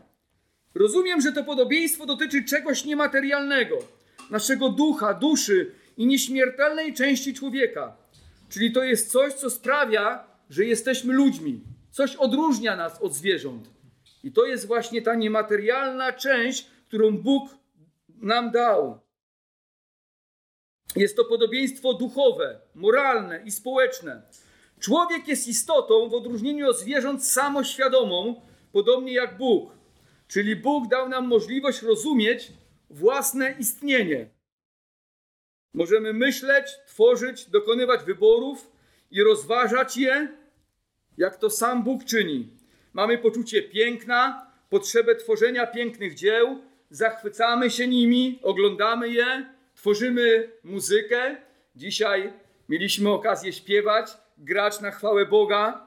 [0.74, 3.78] Rozumiem, że to podobieństwo dotyczy czegoś niematerialnego,
[4.30, 7.96] naszego ducha, duszy i nieśmiertelnej części człowieka.
[8.48, 11.60] Czyli to jest coś, co sprawia, że jesteśmy ludźmi.
[11.90, 13.70] Coś odróżnia nas od zwierząt.
[14.24, 17.48] I to jest właśnie ta niematerialna część, którą Bóg
[18.08, 19.00] nam dał.
[20.96, 24.22] Jest to podobieństwo duchowe, moralne i społeczne.
[24.80, 28.40] Człowiek jest istotą w odróżnieniu od zwierząt samoświadomą,
[28.72, 29.72] podobnie jak Bóg.
[30.28, 32.52] Czyli Bóg dał nam możliwość rozumieć
[32.90, 34.30] własne istnienie.
[35.74, 38.72] Możemy myśleć, tworzyć, dokonywać wyborów
[39.10, 40.28] i rozważać je,
[41.18, 42.48] jak to sam Bóg czyni.
[42.92, 51.36] Mamy poczucie piękna, potrzebę tworzenia pięknych dzieł, zachwycamy się nimi, oglądamy je, tworzymy muzykę.
[51.76, 52.32] Dzisiaj
[52.68, 55.86] mieliśmy okazję śpiewać, grać na chwałę Boga.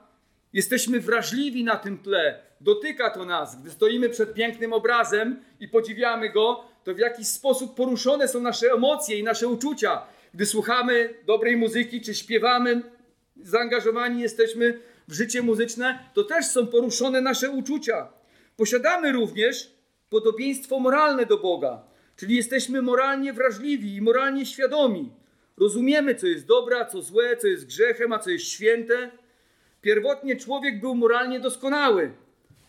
[0.54, 2.40] Jesteśmy wrażliwi na tym tle.
[2.62, 3.62] Dotyka to nas.
[3.62, 8.72] Gdy stoimy przed pięknym obrazem i podziwiamy go, to w jakiś sposób poruszone są nasze
[8.72, 10.02] emocje i nasze uczucia.
[10.34, 12.82] Gdy słuchamy dobrej muzyki czy śpiewamy,
[13.42, 18.08] zaangażowani jesteśmy w życie muzyczne, to też są poruszone nasze uczucia.
[18.58, 19.75] Posiadamy również
[20.10, 21.84] podobieństwo moralne do Boga,
[22.16, 25.12] czyli jesteśmy moralnie wrażliwi i moralnie świadomi.
[25.58, 29.12] Rozumiemy, co jest dobre, a co złe, co jest grzechem, a co jest święte.
[29.82, 32.14] Pierwotnie człowiek był moralnie doskonały,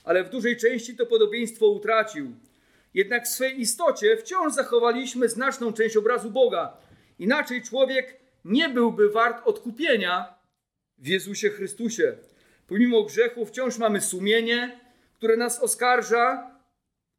[0.05, 2.33] ale w dużej części to podobieństwo utracił.
[2.94, 6.77] Jednak w swej istocie wciąż zachowaliśmy znaczną część obrazu Boga.
[7.18, 10.35] Inaczej człowiek nie byłby wart odkupienia
[10.99, 12.16] w Jezusie Chrystusie.
[12.66, 14.81] Pomimo grzechu wciąż mamy sumienie,
[15.14, 16.56] które nas oskarża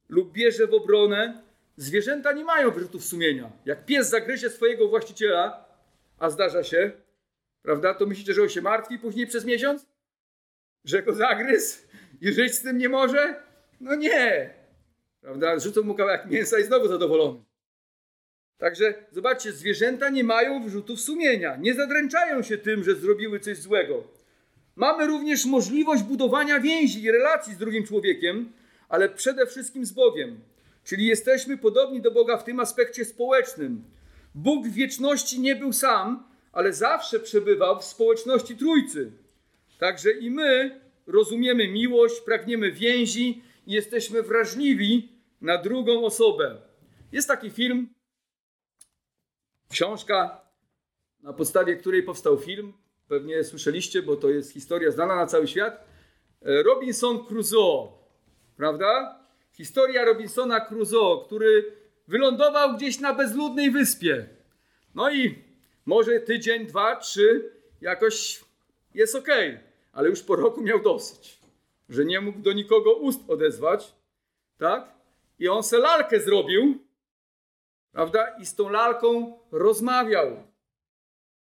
[0.10, 1.42] lub bierze w obronę.
[1.78, 3.52] Zwierzęta nie mają wyrzutów sumienia.
[3.66, 5.66] Jak pies zagryzie swojego właściciela,
[6.20, 6.92] a zdarza się,
[7.62, 9.86] prawda, to myślicie, że on się martwi później przez miesiąc?
[10.86, 11.78] Że go zagryzł
[12.22, 13.44] i żyć z tym nie może?
[13.82, 14.54] No nie.
[15.22, 15.60] Prawda?
[15.60, 17.44] Rzucą mu kawałek mięsa i znowu zadowolony.
[18.58, 24.04] Także zobaczcie, zwierzęta nie mają wyrzutów sumienia, nie zadręczają się tym, że zrobiły coś złego.
[24.76, 28.52] Mamy również możliwość budowania więzi i relacji z drugim człowiekiem,
[28.90, 30.42] ale przede wszystkim z Bogiem.
[30.84, 33.84] Czyli jesteśmy podobni do Boga w tym aspekcie społecznym.
[34.36, 39.12] Bóg w wieczności nie był sam, ale zawsze przebywał w społeczności Trójcy.
[39.80, 46.62] Także i my rozumiemy miłość, pragniemy więzi i jesteśmy wrażliwi na drugą osobę.
[47.12, 47.90] Jest taki film
[49.70, 50.42] Książka,
[51.24, 52.74] na podstawie której powstał film,
[53.08, 55.84] pewnie słyszeliście, bo to jest historia znana na cały świat.
[56.42, 57.92] E, Robinson Crusoe,
[58.58, 59.20] prawda?
[59.54, 61.72] Historia Robinsona Crusoe, który
[62.08, 64.28] wylądował gdzieś na bezludnej wyspie.
[64.96, 65.44] No i
[65.86, 68.44] może tydzień, dwa, trzy jakoś
[68.94, 69.28] jest ok,
[69.94, 71.40] ale już po roku miał dosyć,
[71.90, 73.96] że nie mógł do nikogo ust odezwać,
[74.58, 74.94] tak?
[75.40, 76.88] I on se lalkę zrobił
[77.98, 78.36] Prawda?
[78.40, 80.44] I z tą lalką rozmawiał.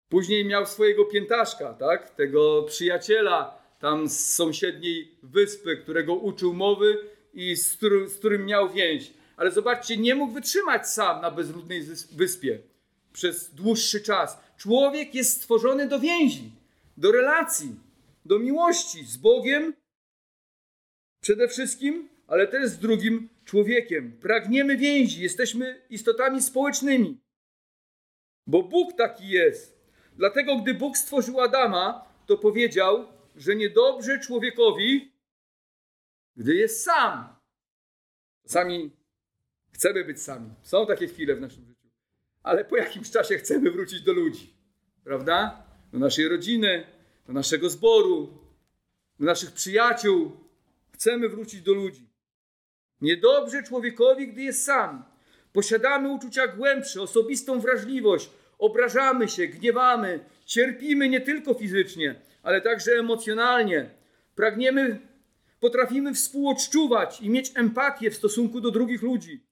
[0.09, 2.09] Później miał swojego piętaszka, tak?
[2.09, 6.97] Tego przyjaciela tam z sąsiedniej wyspy, którego uczył mowy
[7.33, 9.13] i z, z którym miał więź.
[9.37, 12.59] Ale zobaczcie, nie mógł wytrzymać sam na bezludnej wyspie
[13.13, 14.37] przez dłuższy czas.
[14.57, 16.51] Człowiek jest stworzony do więzi,
[16.97, 17.75] do relacji,
[18.25, 19.73] do miłości z Bogiem
[21.21, 24.17] przede wszystkim, ale też z drugim człowiekiem.
[24.21, 27.17] Pragniemy więzi, jesteśmy istotami społecznymi.
[28.47, 29.79] Bo Bóg taki jest.
[30.15, 35.11] Dlatego, gdy Bóg stworzył Adama, to powiedział: że niedobrze człowiekowi,
[36.37, 37.35] gdy jest sam.
[38.43, 38.91] Czasami
[39.71, 40.49] chcemy być sami.
[40.61, 41.89] Są takie chwile w naszym życiu.
[42.43, 44.53] Ale po jakimś czasie chcemy wrócić do ludzi.
[45.03, 45.65] Prawda?
[45.91, 46.87] Do naszej rodziny,
[47.27, 48.37] do naszego zboru,
[49.19, 50.31] do naszych przyjaciół.
[50.91, 52.09] Chcemy wrócić do ludzi.
[53.01, 55.05] Niedobrze człowiekowi, gdy jest sam.
[55.53, 63.89] Posiadamy uczucia głębsze, osobistą wrażliwość, obrażamy się, gniewamy, cierpimy nie tylko fizycznie, ale także emocjonalnie.
[64.35, 64.99] Pragniemy,
[65.59, 69.43] potrafimy współodczuwać i mieć empatię w stosunku do drugich ludzi.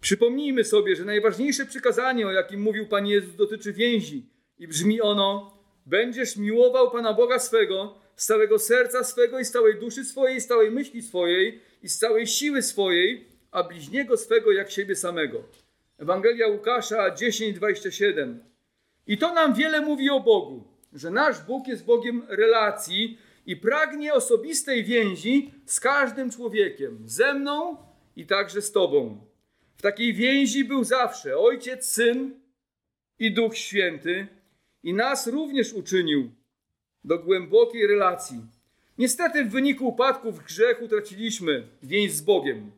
[0.00, 5.58] Przypomnijmy sobie, że najważniejsze przykazanie, o jakim mówił Pan Jezus, dotyczy więzi i brzmi ono:
[5.86, 10.46] Będziesz miłował Pana Boga swego z całego serca swego i z całej duszy swojej, z
[10.46, 15.42] całej myśli swojej i z całej siły swojej, a bliźniego swego jak siebie samego.
[15.98, 18.38] Ewangelia Łukasza 10:27.
[19.06, 24.14] I to nam wiele mówi o Bogu, że nasz Bóg jest Bogiem relacji i pragnie
[24.14, 27.76] osobistej więzi z każdym człowiekiem, ze mną
[28.16, 29.20] i także z Tobą.
[29.76, 32.40] W takiej więzi był zawsze Ojciec, Syn
[33.18, 34.26] i Duch Święty
[34.82, 36.30] i nas również uczynił
[37.04, 38.40] do głębokiej relacji.
[38.98, 42.77] Niestety w wyniku upadków grzechu traciliśmy więź z Bogiem.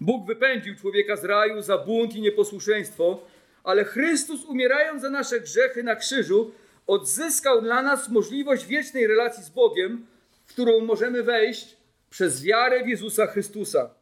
[0.00, 3.26] Bóg wypędził człowieka z raju za bunt i nieposłuszeństwo,
[3.64, 6.52] ale Chrystus, umierając za nasze grzechy na krzyżu,
[6.86, 10.06] odzyskał dla nas możliwość wiecznej relacji z Bogiem,
[10.46, 11.76] w którą możemy wejść
[12.10, 13.94] przez wiarę w Jezusa Chrystusa.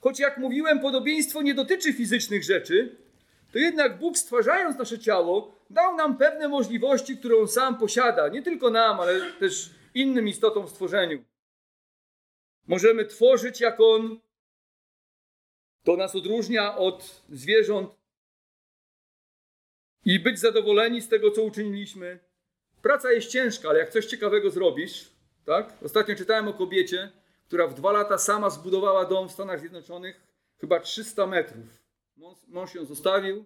[0.00, 2.96] Choć jak mówiłem, podobieństwo nie dotyczy fizycznych rzeczy,
[3.52, 8.42] to jednak Bóg stwarzając nasze ciało, dał nam pewne możliwości, które On sam posiada, nie
[8.42, 11.24] tylko nam, ale też innym istotom w stworzeniu.
[12.66, 14.18] Możemy tworzyć jak On.
[15.88, 17.90] To nas odróżnia od zwierząt
[20.04, 22.18] i być zadowoleni z tego, co uczyniliśmy.
[22.82, 25.10] Praca jest ciężka, ale jak coś ciekawego zrobisz,
[25.44, 25.74] tak?
[25.82, 27.12] Ostatnio czytałem o kobiecie,
[27.46, 30.20] która w dwa lata sama zbudowała dom w Stanach Zjednoczonych,
[30.60, 31.82] chyba 300 metrów.
[32.48, 33.44] Mąż, ją zostawił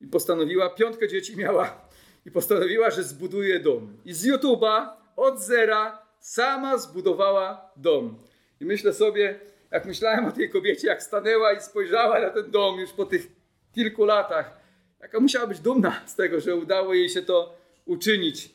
[0.00, 1.88] i postanowiła, piątkę dzieci miała,
[2.26, 3.96] i postanowiła, że zbuduje dom.
[4.04, 8.18] I z YouTube'a od zera sama zbudowała dom.
[8.60, 12.80] I myślę sobie, jak myślałem o tej kobiecie, jak stanęła i spojrzała na ten dom
[12.80, 13.26] już po tych
[13.74, 14.60] kilku latach,
[15.00, 18.50] jaka musiała być dumna z tego, że udało jej się to uczynić,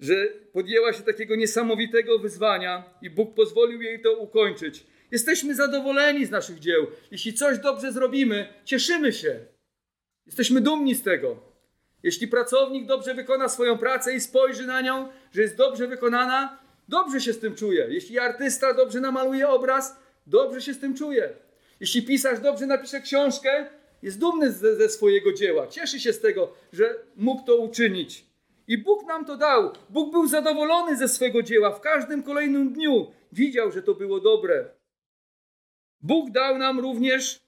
[0.00, 4.86] że podjęła się takiego niesamowitego wyzwania i Bóg pozwolił jej to ukończyć.
[5.10, 6.86] Jesteśmy zadowoleni z naszych dzieł.
[7.10, 9.40] Jeśli coś dobrze zrobimy, cieszymy się.
[10.26, 11.36] Jesteśmy dumni z tego.
[12.02, 17.20] Jeśli pracownik dobrze wykona swoją pracę i spojrzy na nią, że jest dobrze wykonana, dobrze
[17.20, 17.86] się z tym czuje.
[17.90, 19.96] Jeśli artysta dobrze namaluje obraz,
[20.26, 21.32] dobrze się z tym czuje.
[21.80, 23.66] Jeśli pisarz dobrze napisze książkę,
[24.02, 25.66] jest dumny ze, ze swojego dzieła.
[25.66, 28.24] Cieszy się z tego, że mógł to uczynić.
[28.68, 29.72] I Bóg nam to dał.
[29.88, 31.72] Bóg był zadowolony ze swego dzieła.
[31.72, 34.64] W każdym kolejnym dniu widział, że to było dobre.
[36.00, 37.38] Bóg dał nam również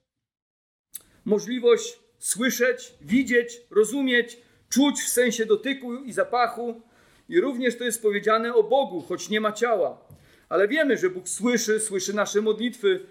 [1.25, 6.83] możliwość słyszeć, widzieć, rozumieć, czuć w sensie dotyku i zapachu.
[7.29, 10.07] I również to jest powiedziane o Bogu, choć nie ma ciała.
[10.53, 13.07] Ale wiemy, że Bóg słyszy, słyszy nasze modlitwy,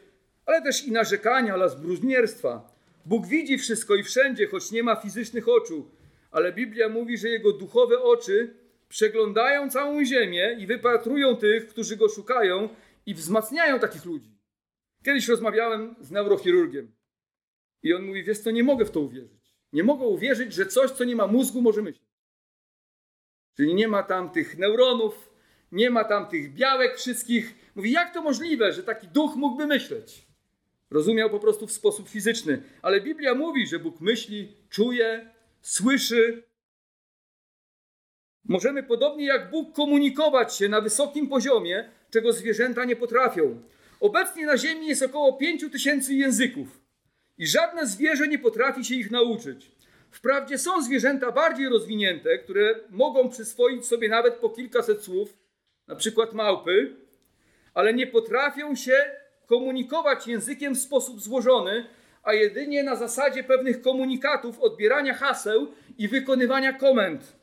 [0.46, 2.76] ale też i narzekania oraz bluźnierstwa.
[3.06, 5.92] Bóg widzi wszystko i wszędzie, choć nie ma fizycznych oczu,
[6.32, 8.54] ale Biblia mówi, że Jego duchowe oczy
[8.90, 12.70] przeglądają całą ziemię i wypatrują tych, którzy Go szukają
[13.06, 14.38] i wzmacniają takich ludzi.
[15.04, 16.92] Kiedyś rozmawiałem z neurochirurgiem
[17.84, 19.56] i on mówi, wiesz co, nie mogę w to uwierzyć.
[19.74, 22.12] Nie mogę uwierzyć, że coś, co nie ma mózgu, może myśleć.
[23.56, 25.31] Czyli nie ma tam tych neuronów,
[25.72, 27.56] nie ma tam tych białek wszystkich.
[27.76, 30.26] Mówi, jak to możliwe, że taki duch mógłby myśleć?
[30.92, 32.64] Rozumiał po prostu w sposób fizyczny.
[32.82, 35.30] Ale Biblia mówi, że Bóg myśli, czuje,
[35.62, 36.44] słyszy.
[38.46, 43.62] Możemy podobnie jak Bóg komunikować się na wysokim poziomie, czego zwierzęta nie potrafią.
[44.00, 46.82] Obecnie na Ziemi jest około 5 tysięcy języków
[47.38, 49.72] i żadne zwierzę nie potrafi się ich nauczyć.
[50.12, 55.41] Wprawdzie są zwierzęta bardziej rozwinięte, które mogą przyswoić sobie nawet po kilkaset słów,
[55.92, 56.96] na przykład małpy,
[57.74, 59.06] ale nie potrafią się
[59.46, 61.86] komunikować językiem w sposób złożony,
[62.24, 65.68] a jedynie na zasadzie pewnych komunikatów, odbierania haseł
[65.98, 67.36] i wykonywania komend.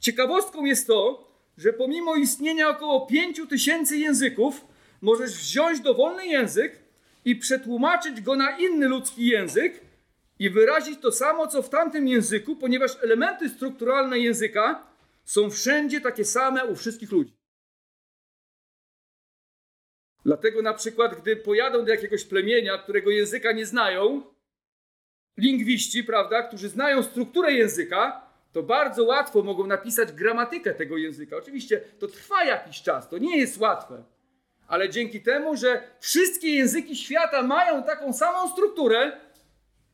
[0.00, 1.28] Ciekawostką jest to,
[1.58, 4.66] że pomimo istnienia około 5 tysięcy języków,
[5.00, 6.78] możesz wziąć dowolny język
[7.24, 9.80] i przetłumaczyć go na inny ludzki język
[10.38, 14.86] i wyrazić to samo, co w tamtym języku, ponieważ elementy strukturalne języka
[15.24, 17.43] są wszędzie takie same u wszystkich ludzi.
[20.24, 24.22] Dlatego na przykład, gdy pojadą do jakiegoś plemienia, którego języka nie znają,
[25.36, 31.36] lingwiści, prawda, którzy znają strukturę języka, to bardzo łatwo mogą napisać gramatykę tego języka.
[31.36, 34.04] Oczywiście to trwa jakiś czas, to nie jest łatwe.
[34.66, 39.20] Ale dzięki temu, że wszystkie języki świata mają taką samą strukturę,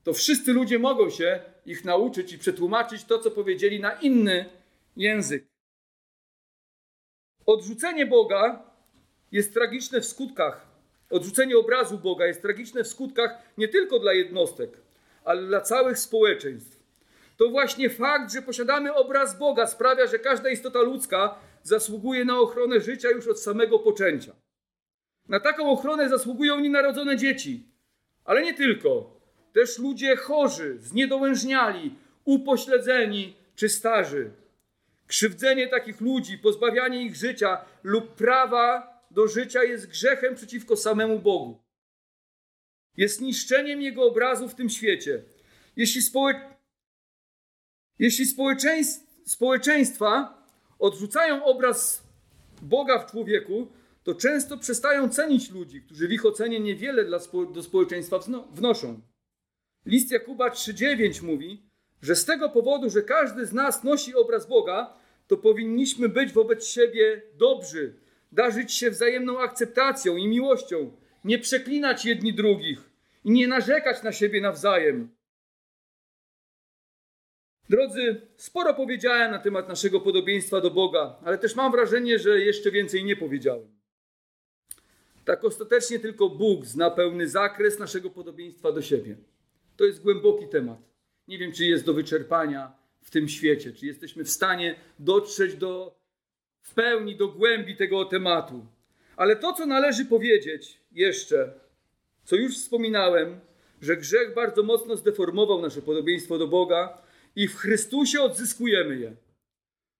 [0.04, 4.44] to wszyscy ludzie mogą się ich nauczyć i przetłumaczyć to, co powiedzieli na inny
[4.96, 5.46] język.
[7.46, 8.69] Odrzucenie Boga
[9.32, 10.66] jest tragiczne w skutkach.
[11.10, 14.70] Odrzucenie obrazu Boga jest tragiczne w skutkach nie tylko dla jednostek,
[15.24, 16.80] ale dla całych społeczeństw.
[17.36, 22.80] To właśnie fakt, że posiadamy obraz Boga sprawia, że każda istota ludzka zasługuje na ochronę
[22.80, 24.32] życia już od samego poczęcia.
[25.28, 27.68] Na taką ochronę zasługują nienarodzone dzieci,
[28.24, 29.20] ale nie tylko.
[29.52, 34.30] Też ludzie chorzy, zniedołężniali, upośledzeni czy starzy.
[35.06, 41.62] Krzywdzenie takich ludzi, pozbawianie ich życia lub prawa do życia jest grzechem przeciwko samemu Bogu.
[42.96, 45.22] Jest niszczeniem Jego obrazu w tym świecie.
[45.76, 46.60] Jeśli, społeczeństwo
[47.98, 48.26] jeśli
[49.24, 50.42] społeczeństwa
[50.78, 52.02] odrzucają obraz
[52.62, 57.46] Boga w człowieku, to często przestają cenić ludzi, którzy w ich ocenie niewiele dla spo
[57.46, 58.18] do społeczeństwa
[58.52, 59.00] wnoszą.
[59.86, 61.70] List Jakuba 3,9 mówi,
[62.02, 64.96] że z tego powodu, że każdy z nas nosi obraz Boga,
[65.26, 68.00] to powinniśmy być wobec siebie dobrzy,
[68.32, 72.90] darzyć się wzajemną akceptacją i miłością, nie przeklinać jedni drugich
[73.24, 75.08] i nie narzekać na siebie nawzajem.
[77.68, 82.70] Drodzy, sporo powiedziałem na temat naszego podobieństwa do Boga, ale też mam wrażenie, że jeszcze
[82.70, 83.80] więcej nie powiedziałem.
[85.24, 89.16] Tak ostatecznie tylko Bóg zna pełny zakres naszego podobieństwa do siebie.
[89.76, 90.78] To jest głęboki temat.
[91.28, 92.72] Nie wiem, czy jest do wyczerpania
[93.02, 95.99] w tym świecie, czy jesteśmy w stanie dotrzeć do,
[96.62, 98.66] w pełni do głębi tego tematu.
[99.16, 101.52] Ale to, co należy powiedzieć jeszcze,
[102.24, 103.40] co już wspominałem,
[103.80, 107.02] że grzech bardzo mocno zdeformował nasze podobieństwo do Boga
[107.36, 109.16] i w Chrystusie odzyskujemy je.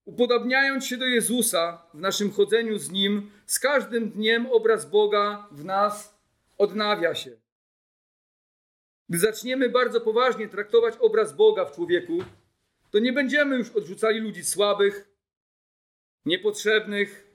[0.05, 5.65] Upodabniając się do Jezusa w naszym chodzeniu z Nim, z każdym dniem obraz Boga w
[5.65, 6.21] nas
[6.59, 7.31] odnawia się.
[9.09, 12.19] Gdy zaczniemy bardzo poważnie traktować obraz Boga w człowieku,
[12.91, 15.10] to nie będziemy już odrzucali ludzi słabych,
[16.25, 17.27] niepotrzebnych,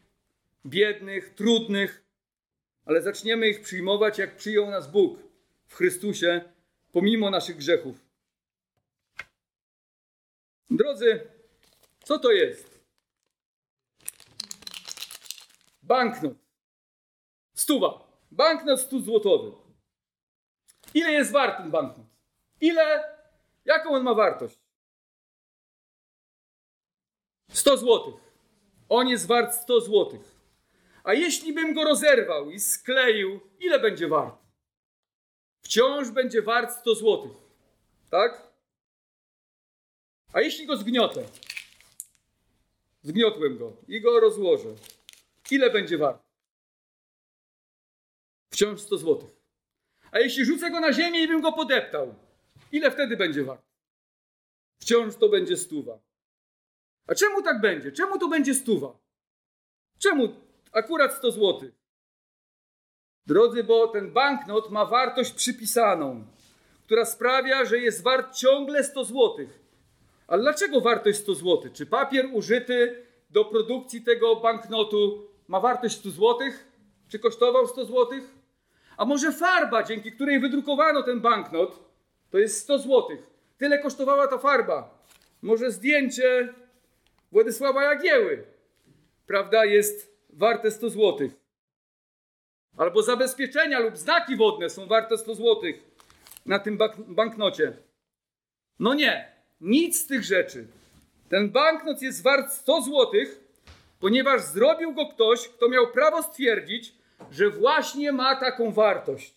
[0.65, 2.05] biednych, trudnych,
[2.85, 5.19] ale zaczniemy ich przyjmować, jak przyjął nas Bóg
[5.67, 6.41] w Chrystusie,
[6.91, 8.05] pomimo naszych grzechów.
[10.69, 11.27] Drodzy,
[12.03, 12.79] co to jest?
[15.83, 16.33] Banknot.
[17.53, 18.05] Stuwa.
[18.31, 19.51] Banknot stu złotowy.
[20.93, 22.07] Ile jest wart ten banknot?
[22.61, 23.15] Ile?
[23.65, 24.59] Jaką on ma wartość?
[27.49, 28.24] 100 złotych.
[28.89, 30.35] On jest wart 100 złotych.
[31.03, 34.35] A jeśli bym go rozerwał i skleił, ile będzie wart?
[35.61, 37.31] Wciąż będzie wart 100 złotych.
[38.09, 38.47] Tak?
[40.33, 41.23] A jeśli go zgniotę?
[43.01, 44.75] Zgniotłem go i go rozłożę.
[45.51, 46.23] Ile będzie wart?
[48.49, 49.29] Wciąż 100 złotych.
[50.11, 52.15] A jeśli rzucę go na ziemię i bym go podeptał,
[52.71, 53.65] ile wtedy będzie wart?
[54.79, 55.99] Wciąż to będzie stuwa.
[57.07, 57.91] A czemu tak będzie?
[57.91, 58.97] Czemu to będzie stuwa?
[59.99, 60.35] Czemu
[60.71, 61.71] akurat 100 złotych?
[63.25, 66.25] Drodzy, bo ten banknot ma wartość przypisaną,
[66.83, 69.59] która sprawia, że jest wart ciągle 100 złotych.
[70.27, 71.61] Ale dlaczego wartość 100 zł?
[71.73, 76.37] Czy papier użyty do produkcji tego banknotu ma wartość 100 zł?
[77.09, 78.07] Czy kosztował 100 zł?
[78.97, 81.79] A może farba, dzięki której wydrukowano ten banknot,
[82.31, 83.17] to jest 100 zł.
[83.57, 84.99] Tyle kosztowała ta farba.
[85.41, 86.53] Może zdjęcie
[87.35, 88.43] Władysława Jagieły,
[89.27, 91.29] prawda, jest warte 100 zł.
[92.77, 95.61] Albo zabezpieczenia lub znaki wodne są warte 100 zł
[96.45, 96.77] na tym
[97.07, 97.77] banknocie.
[98.79, 99.31] No nie,
[99.61, 100.67] nic z tych rzeczy.
[101.29, 103.11] Ten banknot jest wart 100 zł,
[103.99, 106.95] ponieważ zrobił go ktoś, kto miał prawo stwierdzić,
[107.31, 109.35] że właśnie ma taką wartość.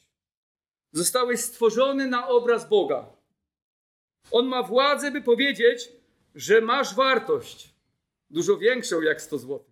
[0.93, 3.07] Zostałeś stworzony na obraz Boga.
[4.31, 5.89] On ma władzę, by powiedzieć,
[6.35, 7.78] że masz wartość.
[8.31, 9.65] Dużo większą jak 100 zł.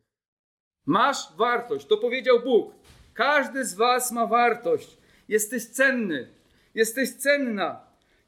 [0.86, 2.74] Masz wartość, to powiedział Bóg.
[3.14, 4.96] Każdy z Was ma wartość.
[5.28, 6.28] Jesteś cenny,
[6.74, 7.80] jesteś cenna.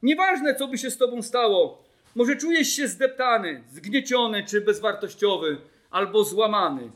[0.03, 1.83] Nieważne, co by się z Tobą stało,
[2.15, 5.57] może czujesz się zdeptany, zgnieciony czy bezwartościowy,
[5.89, 6.91] albo złamany.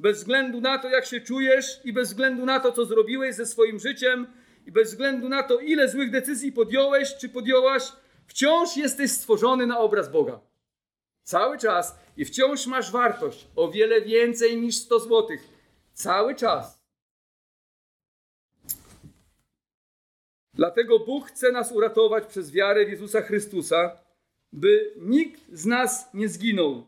[0.00, 3.46] Bez względu na to, jak się czujesz, i bez względu na to, co zrobiłeś ze
[3.46, 4.26] swoim życiem,
[4.66, 7.82] i bez względu na to, ile złych decyzji podjąłeś czy podjęłaś,
[8.26, 10.40] wciąż jesteś stworzony na obraz Boga.
[11.22, 15.48] Cały czas i wciąż masz wartość o wiele więcej niż 100 złotych.
[15.92, 16.84] Cały czas.
[20.54, 23.98] Dlatego Bóg chce nas uratować przez wiarę w Jezusa Chrystusa
[24.52, 26.86] by nikt z nas nie zginął.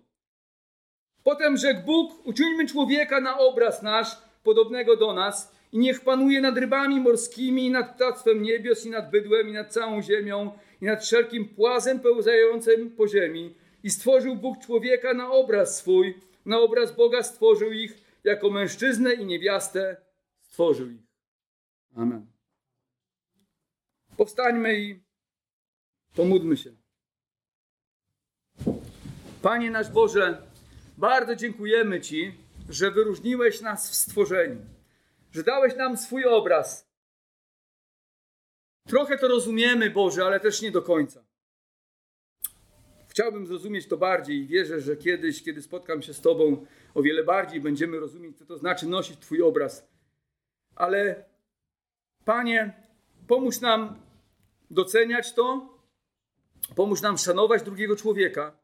[1.23, 4.09] Potem rzekł Bóg, uczyńmy człowieka na obraz nasz,
[4.43, 9.11] podobnego do nas, i niech panuje nad rybami morskimi, i nad ptactwem niebios, i nad
[9.11, 13.55] bydłem, i nad całą ziemią, i nad wszelkim płazem pełzającym po ziemi.
[13.87, 19.27] I stworzył Bóg człowieka na obraz swój, na obraz Boga stworzył ich, jako mężczyznę i
[19.27, 19.97] niewiastę
[20.41, 21.03] stworzył ich.
[21.97, 22.27] Amen.
[24.17, 25.03] Powstańmy i
[26.15, 26.77] pomódlmy się.
[29.43, 30.43] Panie nasz Boże,
[30.99, 32.35] bardzo dziękujemy Ci,
[32.69, 34.61] że wyróżniłeś nas w stworzeniu,
[35.33, 36.89] że dałeś nam swój obraz.
[38.89, 41.26] Trochę to rozumiemy, Boże, ale też nie do końca.
[43.17, 47.25] Chciałbym zrozumieć to bardziej i wierzę, że kiedyś, kiedy spotkam się z Tobą, o wiele
[47.25, 49.89] bardziej będziemy rozumieć, co to znaczy nosić Twój obraz.
[50.75, 51.25] Ale
[52.25, 52.83] Panie,
[53.27, 54.03] pomóż nam
[54.71, 55.75] doceniać to,
[56.75, 58.59] pomóż nam szanować drugiego człowieka,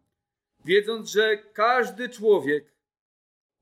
[0.65, 2.75] wiedząc, że każdy człowiek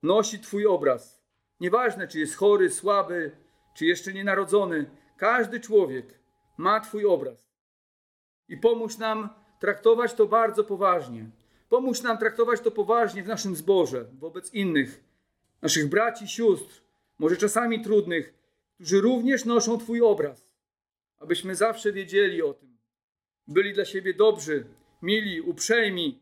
[0.03, 1.23] nosi Twój obraz.
[1.59, 3.31] Nieważne, czy jest chory, słaby,
[3.75, 6.19] czy jeszcze nienarodzony, każdy człowiek
[6.57, 7.51] ma Twój obraz.
[8.47, 11.29] I pomóż nam traktować to bardzo poważnie.
[11.69, 15.03] Pomóż nam traktować to poważnie w naszym zborze, wobec innych,
[15.61, 16.81] naszych braci, sióstr,
[17.19, 18.33] może czasami trudnych,
[18.75, 20.47] którzy również noszą Twój obraz.
[21.19, 22.77] Abyśmy zawsze wiedzieli o tym.
[23.47, 24.65] Byli dla siebie dobrzy,
[25.01, 26.21] mili, uprzejmi,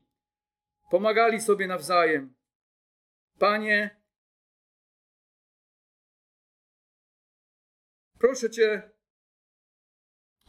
[0.91, 2.33] pomagali sobie nawzajem.
[3.37, 3.95] Panie,
[8.19, 8.91] proszę Cię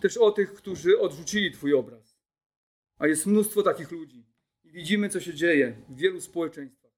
[0.01, 2.10] też o tych, którzy odrzucili Twój obraz.
[3.01, 4.25] A jest mnóstwo takich ludzi.
[4.65, 6.91] I widzimy, co się dzieje w wielu społeczeństwach.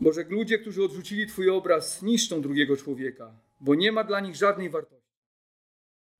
[0.00, 4.70] Boże, ludzie, którzy odrzucili Twój obraz, niszczą drugiego człowieka, bo nie ma dla nich żadnej
[4.70, 5.18] wartości.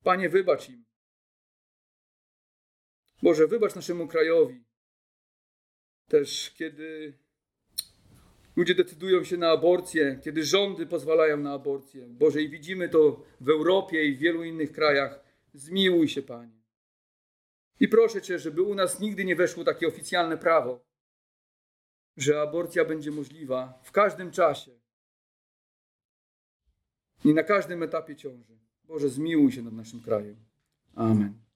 [0.03, 0.85] Panie, wybacz im.
[3.23, 4.65] Boże, wybacz naszemu krajowi.
[6.09, 7.19] Też kiedy
[8.57, 12.07] ludzie decydują się na aborcję, kiedy rządy pozwalają na aborcję.
[12.09, 15.25] Boże, i widzimy to w Europie i w wielu innych krajach.
[15.55, 16.58] Zmiłuj się, Panie.
[17.81, 20.85] I proszę Cię, żeby u nas nigdy nie weszło takie oficjalne prawo,
[22.17, 24.71] że aborcja będzie możliwa w każdym czasie
[27.25, 28.59] i na każdym etapie ciąży.
[28.85, 30.37] Boże, zmiłuj się nad naszym krajem.
[30.95, 31.48] Amen.